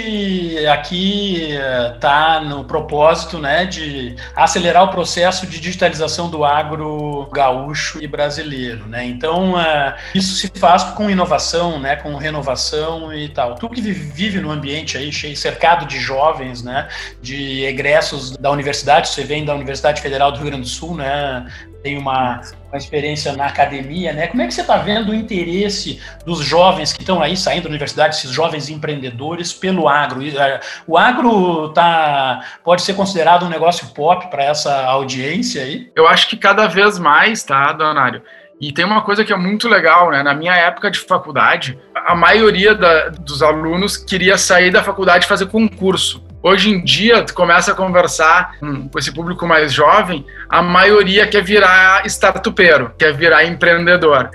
aqui 0.67 1.51
está 1.95 2.41
eh, 2.41 2.47
no 2.47 2.63
propósito 2.63 3.37
né, 3.37 3.65
de 3.65 4.15
acelerar 4.35 4.83
o 4.83 4.89
processo 4.89 5.45
de 5.45 5.59
digitalização 5.59 6.29
do 6.29 6.45
agro 6.45 7.29
gaúcho 7.31 8.01
e 8.01 8.07
brasileiro. 8.07 8.87
Né? 8.87 9.05
Então, 9.05 9.53
uh, 9.53 9.93
isso 10.15 10.35
se 10.35 10.47
faz 10.55 10.83
com 10.83 11.09
inovação, 11.09 11.79
né, 11.79 11.95
com 11.95 12.15
renovação 12.15 13.13
e 13.13 13.29
tal. 13.29 13.55
Tu 13.55 13.69
que 13.69 13.81
vive 13.81 14.39
no 14.39 14.51
ambiente 14.51 14.97
aí 14.97 15.11
cheio, 15.11 15.35
cercado 15.35 15.85
de 15.85 15.99
jovens, 15.99 16.63
né, 16.63 16.87
de 17.21 17.63
egressos 17.65 18.37
da 18.37 18.51
universidade, 18.51 19.09
você 19.09 19.23
vem 19.23 19.43
da 19.43 19.53
Universidade 19.53 20.01
Federal 20.01 20.31
do 20.31 20.37
Rio 20.37 20.47
Grande 20.47 20.63
do 20.63 20.67
Sul, 20.67 20.95
né, 20.95 21.45
tem 21.83 21.97
uma, 21.97 22.41
uma 22.71 22.77
experiência 22.77 23.33
na 23.33 23.47
academia, 23.47 24.13
né? 24.13 24.27
Como 24.27 24.41
é 24.41 24.47
que 24.47 24.53
você 24.53 24.61
está 24.61 24.77
vendo 24.77 25.11
o 25.11 25.15
interesse 25.15 26.01
dos 26.25 26.39
jovens 26.39 26.93
que 26.93 27.01
estão 27.01 27.21
aí 27.21 27.35
saindo 27.35 27.63
da 27.63 27.69
universidade, 27.69 28.15
esses 28.15 28.31
jovens 28.31 28.69
empreendedores, 28.69 29.51
pelo 29.51 29.89
agro? 29.89 30.25
É, 30.25 30.59
o 30.87 30.97
agro 30.97 31.69
tá, 31.69 32.41
pode 32.63 32.81
ser 32.81 32.93
considerado 32.93 33.45
um 33.45 33.49
negócio 33.49 33.87
pop 33.87 34.29
para 34.29 34.43
essa 34.43 34.85
audiência 34.85 35.63
aí? 35.63 35.91
Eu 35.95 36.07
acho 36.07 36.29
que 36.29 36.37
cada 36.37 36.67
vez 36.67 36.97
mais, 36.97 37.43
tá, 37.43 37.73
Donário? 37.73 38.21
E 38.59 38.71
tem 38.71 38.85
uma 38.85 39.01
coisa 39.01 39.25
que 39.25 39.33
é 39.33 39.35
muito 39.35 39.67
legal, 39.67 40.11
né? 40.11 40.23
Na 40.23 40.33
minha 40.33 40.55
época 40.55 40.89
de 40.89 40.99
faculdade, 40.99 41.77
a 41.93 42.15
maioria 42.15 42.75
da, 42.75 43.09
dos 43.09 43.41
alunos 43.41 43.97
queria 43.97 44.37
sair 44.37 44.71
da 44.71 44.83
faculdade 44.83 45.25
e 45.25 45.27
fazer 45.27 45.47
concurso. 45.47 46.23
Hoje 46.43 46.71
em 46.71 46.83
dia, 46.83 47.23
tu 47.23 47.35
começa 47.35 47.71
a 47.71 47.75
conversar 47.75 48.55
com 48.59 48.97
esse 48.97 49.13
público 49.13 49.47
mais 49.47 49.71
jovem, 49.71 50.25
a 50.49 50.61
maioria 50.61 51.27
quer 51.27 51.43
virar 51.43 52.03
startupeiro, 52.07 52.91
quer 52.97 53.13
virar 53.13 53.45
empreendedor. 53.45 54.29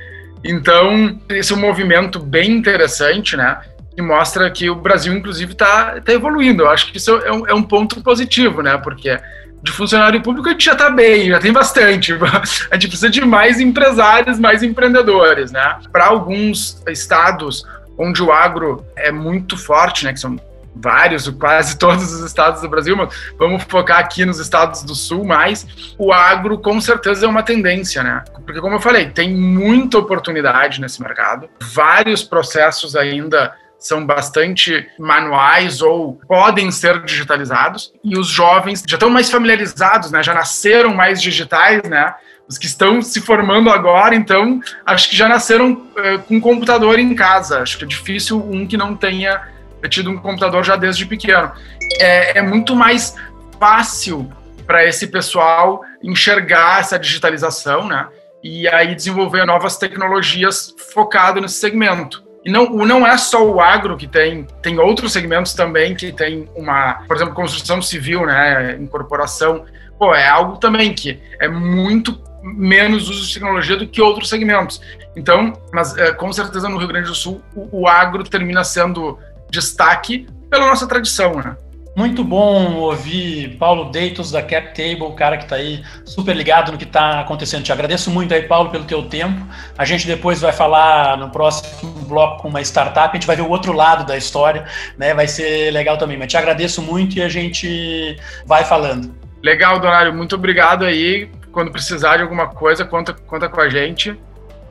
Então, 0.44 1.18
esse 1.28 1.52
é 1.52 1.56
um 1.56 1.60
movimento 1.60 2.20
bem 2.20 2.52
interessante, 2.52 3.36
né? 3.36 3.60
Que 3.94 4.00
mostra 4.00 4.48
que 4.50 4.70
o 4.70 4.76
Brasil, 4.76 5.12
inclusive, 5.12 5.52
está 5.52 6.00
tá 6.00 6.12
evoluindo. 6.12 6.62
Eu 6.62 6.70
acho 6.70 6.92
que 6.92 6.98
isso 6.98 7.10
é 7.10 7.32
um, 7.32 7.48
é 7.48 7.54
um 7.54 7.62
ponto 7.62 8.00
positivo, 8.00 8.62
né? 8.62 8.78
Porque 8.78 9.18
de 9.60 9.72
funcionário 9.72 10.22
público 10.22 10.48
a 10.48 10.52
gente 10.52 10.64
já 10.64 10.72
está 10.72 10.88
bem, 10.88 11.28
já 11.30 11.40
tem 11.40 11.52
bastante. 11.52 12.12
A 12.70 12.75
gente 12.75 12.88
precisa 12.88 13.10
de 13.10 13.25
mais 13.25 13.58
empresários, 13.58 14.38
mais 14.38 14.62
empreendedores, 14.62 15.50
né? 15.50 15.78
Para 15.90 16.06
alguns 16.06 16.80
estados 16.86 17.64
onde 17.98 18.22
o 18.22 18.30
agro 18.30 18.86
é 18.94 19.10
muito 19.10 19.56
forte, 19.56 20.04
né? 20.04 20.12
Que 20.12 20.20
são 20.20 20.38
vários, 20.80 21.28
quase 21.30 21.78
todos 21.78 22.12
os 22.12 22.25
estados 22.25 22.61
do 22.61 22.68
Brasil, 22.68 22.97
mas 22.97 23.14
vamos 23.38 23.62
focar 23.64 23.99
aqui 23.99 24.25
nos 24.25 24.38
estados 24.38 24.83
do 24.83 24.95
sul 24.95 25.25
mais, 25.25 25.66
o 25.99 26.12
agro 26.12 26.59
com 26.59 26.80
certeza 26.80 27.26
é 27.26 27.28
uma 27.28 27.42
tendência, 27.42 28.02
né? 28.02 28.25
Porque 28.45 28.61
como 28.61 28.76
eu 28.76 28.80
falei, 28.80 29.11
tem 29.11 29.35
muita 29.35 29.99
oportunidade 29.99 30.80
nesse 30.80 31.02
mercado, 31.02 31.49
vários 31.61 32.23
processos 32.23 32.95
ainda 32.95 33.54
são 33.78 34.04
bastante 34.04 34.88
manuais 34.99 35.83
ou 35.83 36.18
podem 36.26 36.71
ser 36.71 37.02
digitalizados 37.04 37.92
e 38.02 38.18
os 38.18 38.26
jovens 38.26 38.83
já 38.87 38.97
estão 38.97 39.11
mais 39.11 39.30
familiarizados, 39.30 40.11
né? 40.11 40.23
Já 40.23 40.35
nasceram 40.35 40.95
mais 40.95 41.21
digitais, 41.21 41.83
né? 41.83 42.14
Os 42.49 42.59
que 42.59 42.66
estão 42.66 43.02
se 43.02 43.21
formando 43.21 43.71
agora, 43.71 44.14
então, 44.14 44.61
acho 44.85 45.11
que 45.11 45.16
já 45.16 45.28
nasceram 45.28 45.73
uh, 45.73 46.18
com 46.28 46.40
computador 46.40 46.99
em 46.99 47.14
casa. 47.14 47.61
Acho 47.61 47.76
que 47.76 47.85
é 47.85 47.88
difícil 47.88 48.38
um 48.38 48.66
que 48.66 48.76
não 48.76 48.95
tenha 48.95 49.42
tido 49.88 50.11
um 50.11 50.18
computador 50.18 50.64
já 50.64 50.76
desde 50.76 51.06
pequeno. 51.06 51.52
É, 52.00 52.38
é 52.38 52.42
muito 52.42 52.75
mais 52.75 53.16
fácil 53.59 54.30
para 54.66 54.85
esse 54.85 55.06
pessoal 55.06 55.83
enxergar 56.02 56.80
essa 56.80 56.99
digitalização, 56.99 57.87
né? 57.87 58.09
E 58.42 58.68
aí 58.68 58.95
desenvolver 58.95 59.45
novas 59.45 59.76
tecnologias 59.76 60.75
focado 60.92 61.40
nesse 61.40 61.56
segmento. 61.56 62.26
E 62.45 62.50
não, 62.50 62.66
não 62.66 63.04
é 63.04 63.18
só 63.18 63.45
o 63.45 63.61
agro 63.61 63.97
que 63.97 64.06
tem, 64.06 64.47
tem 64.62 64.78
outros 64.78 65.12
segmentos 65.12 65.52
também 65.52 65.97
que 65.97 66.12
tem 66.12 66.49
uma, 66.54 66.95
por 67.09 67.16
exemplo, 67.16 67.35
construção 67.35 67.83
civil, 67.83 68.25
né, 68.25 68.76
incorporação. 68.76 69.64
Pô, 69.99 70.14
é 70.14 70.28
algo 70.28 70.56
também 70.56 70.95
que 70.95 71.21
é 71.40 71.49
muito 71.49 72.21
menos 72.40 73.09
uso 73.09 73.26
de 73.26 73.35
tecnologia 73.35 73.76
do 73.76 73.88
que 73.88 74.00
outros 74.00 74.28
segmentos. 74.28 74.80
Então, 75.16 75.54
mas 75.73 75.97
é, 75.97 76.12
com 76.12 76.33
certeza 76.33 76.68
no 76.68 76.78
Rio 76.78 76.87
Grande 76.87 77.09
do 77.09 77.14
Sul 77.16 77.42
o, 77.52 77.80
o 77.80 77.88
agro 77.88 78.23
termina 78.23 78.62
sendo 78.62 79.18
destaque 79.50 80.26
pela 80.50 80.66
nossa 80.66 80.86
tradição, 80.86 81.36
né? 81.36 81.56
Muito 81.96 82.22
bom 82.22 82.74
ouvir 82.74 83.56
Paulo 83.56 83.86
Deitos 83.90 84.30
da 84.30 84.42
Cap 84.42 84.74
Table, 84.74 85.00
o 85.00 85.12
cara 85.12 85.38
que 85.38 85.44
está 85.44 85.56
aí 85.56 85.82
super 86.04 86.36
ligado 86.36 86.70
no 86.70 86.76
que 86.76 86.84
está 86.84 87.20
acontecendo. 87.20 87.62
Te 87.62 87.72
agradeço 87.72 88.10
muito 88.10 88.34
aí, 88.34 88.42
Paulo, 88.42 88.68
pelo 88.68 88.84
teu 88.84 89.04
tempo. 89.04 89.40
A 89.78 89.84
gente 89.86 90.06
depois 90.06 90.38
vai 90.42 90.52
falar 90.52 91.16
no 91.16 91.30
próximo 91.30 91.90
bloco 92.02 92.42
com 92.42 92.48
uma 92.48 92.60
startup, 92.60 93.08
a 93.08 93.14
gente 93.14 93.26
vai 93.26 93.34
ver 93.34 93.40
o 93.40 93.48
outro 93.48 93.72
lado 93.72 94.04
da 94.04 94.14
história, 94.14 94.66
né? 94.98 95.14
Vai 95.14 95.26
ser 95.26 95.70
legal 95.70 95.96
também. 95.96 96.18
Mas 96.18 96.28
te 96.28 96.36
agradeço 96.36 96.82
muito 96.82 97.16
e 97.16 97.22
a 97.22 97.30
gente 97.30 98.18
vai 98.44 98.62
falando. 98.62 99.14
Legal, 99.42 99.80
Donário. 99.80 100.12
Muito 100.12 100.34
obrigado 100.34 100.84
aí. 100.84 101.30
Quando 101.50 101.72
precisar 101.72 102.18
de 102.18 102.22
alguma 102.24 102.48
coisa, 102.48 102.84
conta, 102.84 103.14
conta 103.14 103.48
com 103.48 103.62
a 103.62 103.70
gente. 103.70 104.14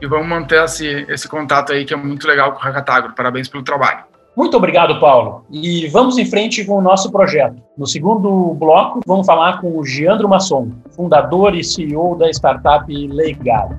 E 0.00 0.06
vamos 0.06 0.28
manter 0.28 0.62
esse, 0.62 1.04
esse 1.08 1.26
contato 1.26 1.72
aí, 1.72 1.84
que 1.84 1.92
é 1.92 1.96
muito 1.96 2.24
legal 2.28 2.52
com 2.52 2.60
o 2.60 2.62
Hackatagro. 2.62 3.14
Parabéns 3.14 3.48
pelo 3.48 3.64
trabalho. 3.64 4.04
Muito 4.36 4.54
obrigado, 4.54 5.00
Paulo. 5.00 5.46
E 5.50 5.88
vamos 5.88 6.18
em 6.18 6.26
frente 6.26 6.62
com 6.62 6.76
o 6.76 6.82
nosso 6.82 7.10
projeto. 7.10 7.56
No 7.76 7.86
segundo 7.86 8.52
bloco, 8.52 9.00
vamos 9.06 9.26
falar 9.26 9.62
com 9.62 9.78
o 9.78 9.84
Giandro 9.84 10.28
Masson, 10.28 10.72
fundador 10.90 11.54
e 11.54 11.64
CEO 11.64 12.14
da 12.16 12.28
startup 12.28 12.84
Legal. 13.08 13.70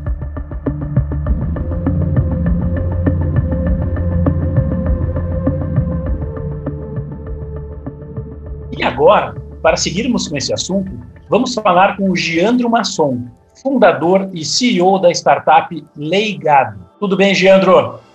E 8.75 8.83
agora, 8.83 9.35
para 9.61 9.77
seguirmos 9.77 10.27
com 10.27 10.37
esse 10.37 10.51
assunto, 10.51 10.91
vamos 11.29 11.53
falar 11.53 11.97
com 11.97 12.09
o 12.09 12.15
Giandro 12.15 12.67
Masson, 12.67 13.25
fundador 13.61 14.27
e 14.33 14.43
CEO 14.43 14.97
da 14.97 15.11
startup 15.11 15.85
Leigado. 15.95 16.79
Tudo 16.99 17.15
bem, 17.15 17.35
Giandro? 17.35 18.06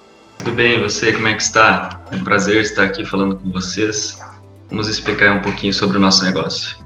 Tudo 0.43 0.57
bem, 0.57 0.83
você 0.83 1.13
como 1.13 1.29
é 1.29 1.35
que 1.35 1.43
está? 1.43 2.01
É 2.11 2.17
um 2.17 2.25
prazer 2.25 2.61
estar 2.63 2.83
aqui 2.83 3.05
falando 3.05 3.37
com 3.37 3.53
vocês. 3.53 4.21
Vamos 4.69 4.89
explicar 4.89 5.37
um 5.37 5.41
pouquinho 5.41 5.73
sobre 5.73 5.99
o 5.99 6.01
nosso 6.01 6.25
negócio. 6.25 6.77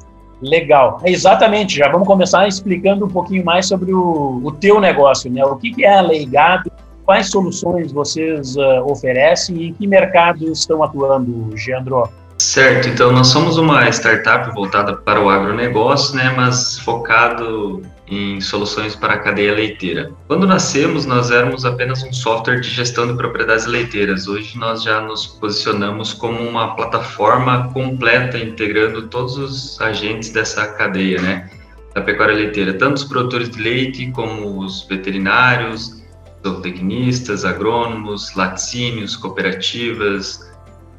Legal, 0.43 1.01
é 1.03 1.11
exatamente. 1.11 1.79
Já 1.79 1.89
vamos 1.89 2.07
começar 2.07 2.47
explicando 2.47 3.07
um 3.07 3.09
pouquinho 3.09 3.43
mais 3.43 3.67
sobre 3.67 3.95
o, 3.95 4.43
o 4.45 4.53
teu 4.53 4.79
negócio, 4.79 5.31
né? 5.31 5.43
O 5.43 5.57
que, 5.57 5.73
que 5.73 5.87
é 5.87 5.97
a 5.97 6.03
Leigado, 6.03 6.71
quais 7.07 7.31
soluções 7.31 7.91
vocês 7.93 8.57
uh, 8.57 8.85
oferecem 8.85 9.57
e 9.57 9.69
em 9.69 9.73
que 9.73 9.87
mercados 9.87 10.59
estão 10.59 10.83
atuando, 10.83 11.57
Geandro? 11.57 12.11
Certo, 12.37 12.91
então 12.91 13.11
nós 13.11 13.29
somos 13.29 13.57
uma 13.57 13.89
startup 13.89 14.55
voltada 14.55 14.95
para 14.95 15.19
o 15.19 15.31
agronegócio, 15.31 16.15
né, 16.15 16.31
mas 16.37 16.79
focado 16.81 17.81
em 18.09 18.41
soluções 18.41 18.95
para 18.95 19.15
a 19.15 19.19
cadeia 19.19 19.55
leiteira. 19.55 20.13
Quando 20.29 20.47
nascemos, 20.47 21.05
nós 21.07 21.31
éramos 21.31 21.65
apenas 21.65 22.03
um 22.05 22.13
software 22.13 22.61
de 22.61 22.69
gestão 22.69 23.07
de 23.07 23.15
propriedades 23.15 23.67
leiteiras. 23.67 24.29
Hoje 24.29 24.57
nós 24.59 24.83
já 24.83 25.01
nos 25.01 25.27
posicionamos 25.27 26.13
como 26.13 26.41
uma 26.41 26.77
plataforma 26.77 27.73
completa, 27.73 28.39
integrando 28.39 29.09
todos 29.09 29.37
os 29.37 29.81
agentes 29.81 30.31
dessa 30.31 30.67
cadeia, 30.75 31.21
né, 31.21 31.51
da 31.95 32.01
pecuária 32.01 32.35
leiteira, 32.35 32.75
tanto 32.75 32.97
os 32.97 33.05
produtores 33.05 33.51
de 33.51 33.61
leite 33.61 34.11
como 34.13 34.61
os 34.61 34.87
veterinários, 34.87 36.03
zootecnistas, 36.47 37.45
agrônomos, 37.45 38.35
laticínios, 38.37 39.17
cooperativas, 39.17 40.47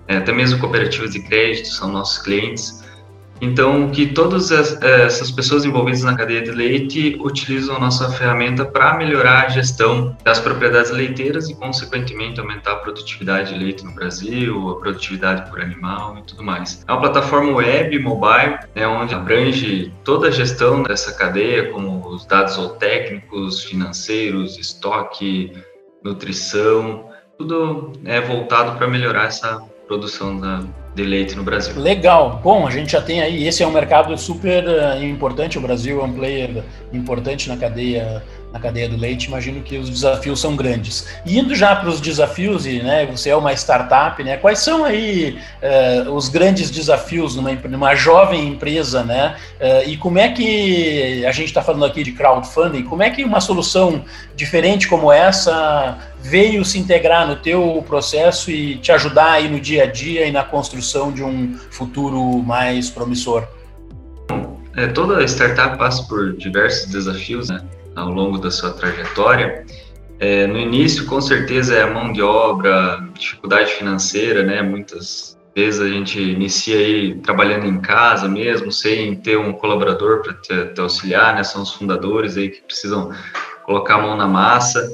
é, 0.07 0.17
até 0.17 0.31
mesmo 0.31 0.59
cooperativas 0.59 1.11
de 1.11 1.21
crédito 1.21 1.67
são 1.67 1.91
nossos 1.91 2.17
clientes. 2.19 2.83
Então, 3.41 3.89
que 3.89 4.07
todas 4.07 4.51
essas 4.51 5.31
pessoas 5.31 5.63
envolvidas 5.65 6.03
na 6.03 6.15
cadeia 6.15 6.41
de 6.41 6.51
leite 6.51 7.17
utilizam 7.19 7.75
a 7.75 7.79
nossa 7.79 8.09
ferramenta 8.09 8.65
para 8.65 8.95
melhorar 8.95 9.45
a 9.45 9.49
gestão 9.49 10.15
das 10.23 10.39
propriedades 10.39 10.91
leiteiras 10.91 11.49
e, 11.49 11.55
consequentemente, 11.55 12.39
aumentar 12.39 12.73
a 12.73 12.75
produtividade 12.77 13.53
de 13.53 13.59
leite 13.59 13.85
no 13.85 13.91
Brasil, 13.91 14.69
a 14.69 14.79
produtividade 14.79 15.49
por 15.49 15.61
animal 15.61 16.17
e 16.17 16.23
tudo 16.23 16.43
mais. 16.43 16.83
É 16.87 16.91
uma 16.91 17.01
plataforma 17.01 17.51
web, 17.53 17.99
mobile, 17.99 18.57
né, 18.75 18.87
onde 18.87 19.13
abrange 19.13 19.93
toda 20.03 20.27
a 20.27 20.31
gestão 20.31 20.83
dessa 20.83 21.13
cadeia, 21.13 21.71
como 21.71 22.07
os 22.07 22.25
dados 22.25 22.57
técnicos, 22.79 23.63
financeiros, 23.63 24.57
estoque, 24.57 25.53
nutrição, 26.03 27.09
tudo 27.37 27.93
é 28.03 28.19
voltado 28.19 28.77
para 28.77 28.87
melhorar 28.87 29.25
essa 29.25 29.61
produção 29.87 30.39
da, 30.39 30.63
de 30.93 31.03
leite 31.03 31.35
no 31.35 31.43
Brasil. 31.43 31.79
Legal. 31.79 32.41
Bom, 32.43 32.67
a 32.67 32.71
gente 32.71 32.91
já 32.91 33.01
tem 33.01 33.21
aí, 33.21 33.47
esse 33.47 33.63
é 33.63 33.67
um 33.67 33.71
mercado 33.71 34.15
super 34.17 34.65
uh, 34.67 35.03
importante, 35.03 35.57
o 35.57 35.61
Brasil 35.61 36.01
é 36.01 36.03
um 36.03 36.13
player 36.13 36.63
importante 36.91 37.47
na 37.47 37.55
cadeia 37.55 38.21
na 38.57 38.59
cadeia 38.59 38.89
do 38.89 38.97
leite, 38.97 39.27
imagino 39.27 39.61
que 39.61 39.77
os 39.77 39.89
desafios 39.89 40.41
são 40.41 40.55
grandes. 40.55 41.07
E 41.25 41.37
indo 41.37 41.55
já 41.55 41.75
para 41.75 41.89
os 41.89 42.01
desafios, 42.01 42.65
e 42.65 42.81
né, 42.81 43.05
você 43.05 43.29
é 43.29 43.35
uma 43.35 43.53
startup, 43.53 44.21
né, 44.23 44.35
quais 44.37 44.59
são 44.59 44.83
aí 44.83 45.37
uh, 46.05 46.11
os 46.11 46.27
grandes 46.27 46.69
desafios 46.71 47.35
numa, 47.35 47.53
numa 47.53 47.95
jovem 47.95 48.47
empresa, 48.47 49.03
né, 49.03 49.35
uh, 49.61 49.87
e 49.87 49.95
como 49.95 50.17
é 50.17 50.29
que, 50.29 51.25
a 51.25 51.31
gente 51.31 51.47
está 51.47 51.61
falando 51.61 51.85
aqui 51.85 52.03
de 52.03 52.11
crowdfunding, 52.11 52.83
como 52.83 53.03
é 53.03 53.09
que 53.09 53.23
uma 53.23 53.39
solução 53.39 54.03
diferente 54.35 54.87
como 54.87 55.11
essa 55.11 55.97
veio 56.19 56.65
se 56.65 56.79
integrar 56.79 57.27
no 57.27 57.35
teu 57.35 57.83
processo 57.87 58.49
e 58.49 58.77
te 58.77 58.91
ajudar 58.91 59.33
aí 59.33 59.47
no 59.47 59.59
dia 59.59 59.83
a 59.83 59.85
dia 59.85 60.25
e 60.25 60.31
na 60.31 60.43
construção 60.43 61.11
de 61.11 61.23
um 61.23 61.55
futuro 61.69 62.41
mais 62.43 62.89
promissor? 62.89 63.47
É, 64.75 64.87
toda 64.87 65.23
startup 65.23 65.77
passa 65.77 66.03
por 66.03 66.33
diversos 66.37 66.91
desafios, 66.91 67.49
né? 67.49 67.61
Ao 67.97 68.09
longo 68.09 68.37
da 68.37 68.51
sua 68.51 68.71
trajetória. 68.71 69.65
É, 70.19 70.47
no 70.47 70.57
início, 70.57 71.05
com 71.05 71.21
certeza, 71.21 71.75
é 71.75 71.83
a 71.83 71.93
mão 71.93 72.11
de 72.11 72.21
obra, 72.21 73.03
dificuldade 73.13 73.71
financeira, 73.71 74.43
né? 74.43 74.61
Muitas 74.61 75.37
vezes 75.55 75.79
a 75.81 75.87
gente 75.87 76.19
inicia 76.19 76.77
aí 76.77 77.15
trabalhando 77.15 77.65
em 77.65 77.79
casa 77.79 78.27
mesmo, 78.27 78.71
sem 78.71 79.15
ter 79.15 79.37
um 79.37 79.53
colaborador 79.53 80.21
para 80.21 80.33
te, 80.33 80.73
te, 80.73 80.79
auxiliar, 80.79 81.35
né? 81.35 81.43
São 81.43 81.61
os 81.61 81.73
fundadores 81.73 82.37
aí 82.37 82.49
que 82.49 82.61
precisam 82.61 83.11
colocar 83.63 83.95
a 83.95 84.01
mão 84.01 84.17
na 84.17 84.27
massa. 84.27 84.91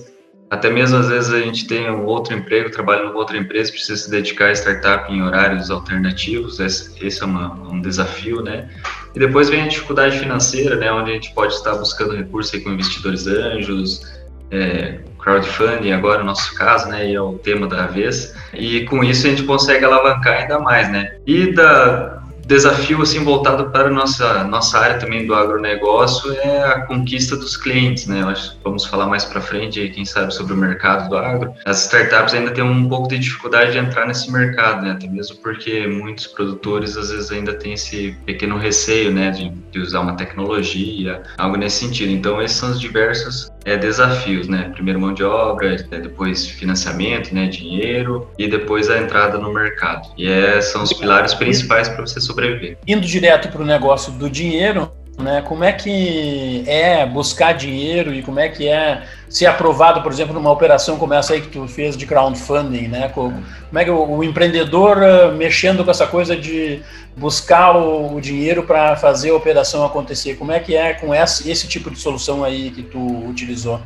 Até 0.49 0.69
mesmo 0.69 0.97
às 0.97 1.07
vezes 1.07 1.33
a 1.33 1.39
gente 1.39 1.67
tem 1.67 1.89
um 1.89 2.05
outro 2.05 2.33
emprego, 2.35 2.69
trabalha 2.69 3.05
numa 3.05 3.17
outra 3.17 3.37
empresa, 3.37 3.71
precisa 3.71 3.95
se 3.95 4.11
dedicar 4.11 4.49
à 4.49 4.51
startup 4.51 5.11
em 5.11 5.21
horários 5.21 5.71
alternativos. 5.71 6.59
Esse, 6.59 6.93
esse 7.05 7.23
é 7.23 7.25
uma, 7.25 7.53
um 7.53 7.81
desafio, 7.81 8.41
né? 8.41 8.69
E 9.15 9.19
depois 9.19 9.49
vem 9.49 9.61
a 9.61 9.67
dificuldade 9.67 10.17
financeira, 10.17 10.75
né, 10.75 10.91
onde 10.91 11.11
a 11.11 11.13
gente 11.13 11.33
pode 11.33 11.53
estar 11.53 11.75
buscando 11.75 12.15
recursos 12.15 12.63
com 12.63 12.71
investidores 12.71 13.27
anjos, 13.27 14.01
é, 14.49 14.99
crowdfunding 15.19 15.91
agora 15.91 16.19
no 16.19 16.25
nosso 16.25 16.53
caso, 16.55 16.87
né, 16.89 17.09
e 17.09 17.13
é 17.13 17.21
o 17.21 17.33
tema 17.33 17.67
da 17.67 17.85
vez. 17.85 18.33
E 18.53 18.85
com 18.85 19.03
isso 19.03 19.27
a 19.27 19.29
gente 19.29 19.43
consegue 19.43 19.85
alavancar 19.85 20.41
ainda 20.41 20.59
mais, 20.59 20.91
né. 20.91 21.15
E 21.27 21.53
da 21.53 22.22
desafio 22.45 23.01
assim 23.01 23.23
voltado 23.23 23.69
para 23.69 23.87
a 23.87 23.91
nossa 23.91 24.43
nossa 24.43 24.77
área 24.77 24.97
também 24.97 25.25
do 25.25 25.33
agronegócio 25.33 26.31
é 26.33 26.63
a 26.63 26.81
conquista 26.81 27.35
dos 27.35 27.55
clientes, 27.55 28.07
né? 28.07 28.23
Acho 28.23 28.57
vamos 28.63 28.85
falar 28.85 29.07
mais 29.07 29.25
para 29.25 29.41
frente, 29.41 29.89
quem 29.89 30.05
sabe 30.05 30.33
sobre 30.33 30.53
o 30.53 30.57
mercado 30.57 31.09
do 31.09 31.17
agro. 31.17 31.53
As 31.65 31.83
startups 31.85 32.33
ainda 32.33 32.51
têm 32.51 32.63
um 32.63 32.87
pouco 32.87 33.07
de 33.07 33.19
dificuldade 33.19 33.71
de 33.71 33.77
entrar 33.77 34.07
nesse 34.07 34.31
mercado, 34.31 34.83
né? 34.83 34.91
Até 34.91 35.07
mesmo 35.07 35.37
porque 35.37 35.87
muitos 35.87 36.27
produtores 36.27 36.97
às 36.97 37.09
vezes 37.09 37.31
ainda 37.31 37.53
têm 37.53 37.73
esse 37.73 38.17
pequeno 38.25 38.57
receio, 38.57 39.11
né, 39.11 39.31
de, 39.31 39.49
de 39.49 39.79
usar 39.79 40.01
uma 40.01 40.15
tecnologia, 40.15 41.21
algo 41.37 41.57
nesse 41.57 41.85
sentido. 41.85 42.11
Então 42.11 42.41
esses 42.41 42.57
são 42.57 42.71
os 42.71 42.79
diversos 42.79 43.51
é, 43.65 43.77
desafios, 43.77 44.47
né? 44.47 44.69
Primeiro 44.73 44.99
mão 44.99 45.13
de 45.13 45.23
obra, 45.23 45.75
é, 45.91 45.99
depois 45.99 46.47
financiamento, 46.47 47.33
né, 47.33 47.47
dinheiro 47.47 48.27
e 48.37 48.47
depois 48.47 48.89
a 48.89 48.97
entrada 48.97 49.37
no 49.37 49.53
mercado. 49.53 50.09
E 50.17 50.27
é, 50.27 50.61
são 50.61 50.83
os 50.83 50.93
pilares 50.93 51.33
principais 51.33 51.87
para 51.87 52.05
você 52.05 52.19
sobreviver. 52.19 52.77
Indo 52.87 53.05
direto 53.05 53.49
para 53.49 53.61
o 53.61 53.65
negócio 53.65 54.11
do 54.13 54.29
dinheiro, 54.29 54.91
né? 55.17 55.41
Como 55.41 55.63
é 55.63 55.71
que 55.71 56.63
é 56.67 57.05
buscar 57.05 57.53
dinheiro 57.53 58.13
e 58.13 58.21
como 58.21 58.39
é 58.39 58.49
que 58.49 58.67
é 58.67 59.03
ser 59.29 59.45
aprovado, 59.45 60.01
por 60.01 60.11
exemplo, 60.11 60.33
numa 60.33 60.51
operação 60.51 60.97
como 60.97 61.13
essa 61.13 61.33
aí 61.33 61.41
que 61.41 61.47
tu 61.47 61.67
fez 61.67 61.95
de 61.95 62.05
crowdfunding, 62.05 62.87
né? 62.87 63.09
Como 63.09 63.43
é 63.75 63.83
que 63.83 63.91
o, 63.91 64.23
empreendedor 64.23 64.97
uh, 64.97 65.35
mexendo 65.35 65.83
com 65.83 65.91
essa 65.91 66.07
coisa 66.07 66.35
de 66.35 66.81
buscar 67.15 67.75
o, 67.75 68.15
o 68.15 68.21
dinheiro 68.21 68.63
para 68.63 68.95
fazer 68.95 69.29
a 69.31 69.35
operação 69.35 69.85
acontecer, 69.85 70.35
como 70.35 70.51
é 70.51 70.59
que 70.59 70.75
é 70.75 70.93
com 70.93 71.13
esse, 71.13 71.49
esse 71.49 71.67
tipo 71.67 71.89
de 71.89 71.99
solução 71.99 72.43
aí 72.43 72.71
que 72.71 72.83
tu 72.83 73.27
utilizou? 73.27 73.81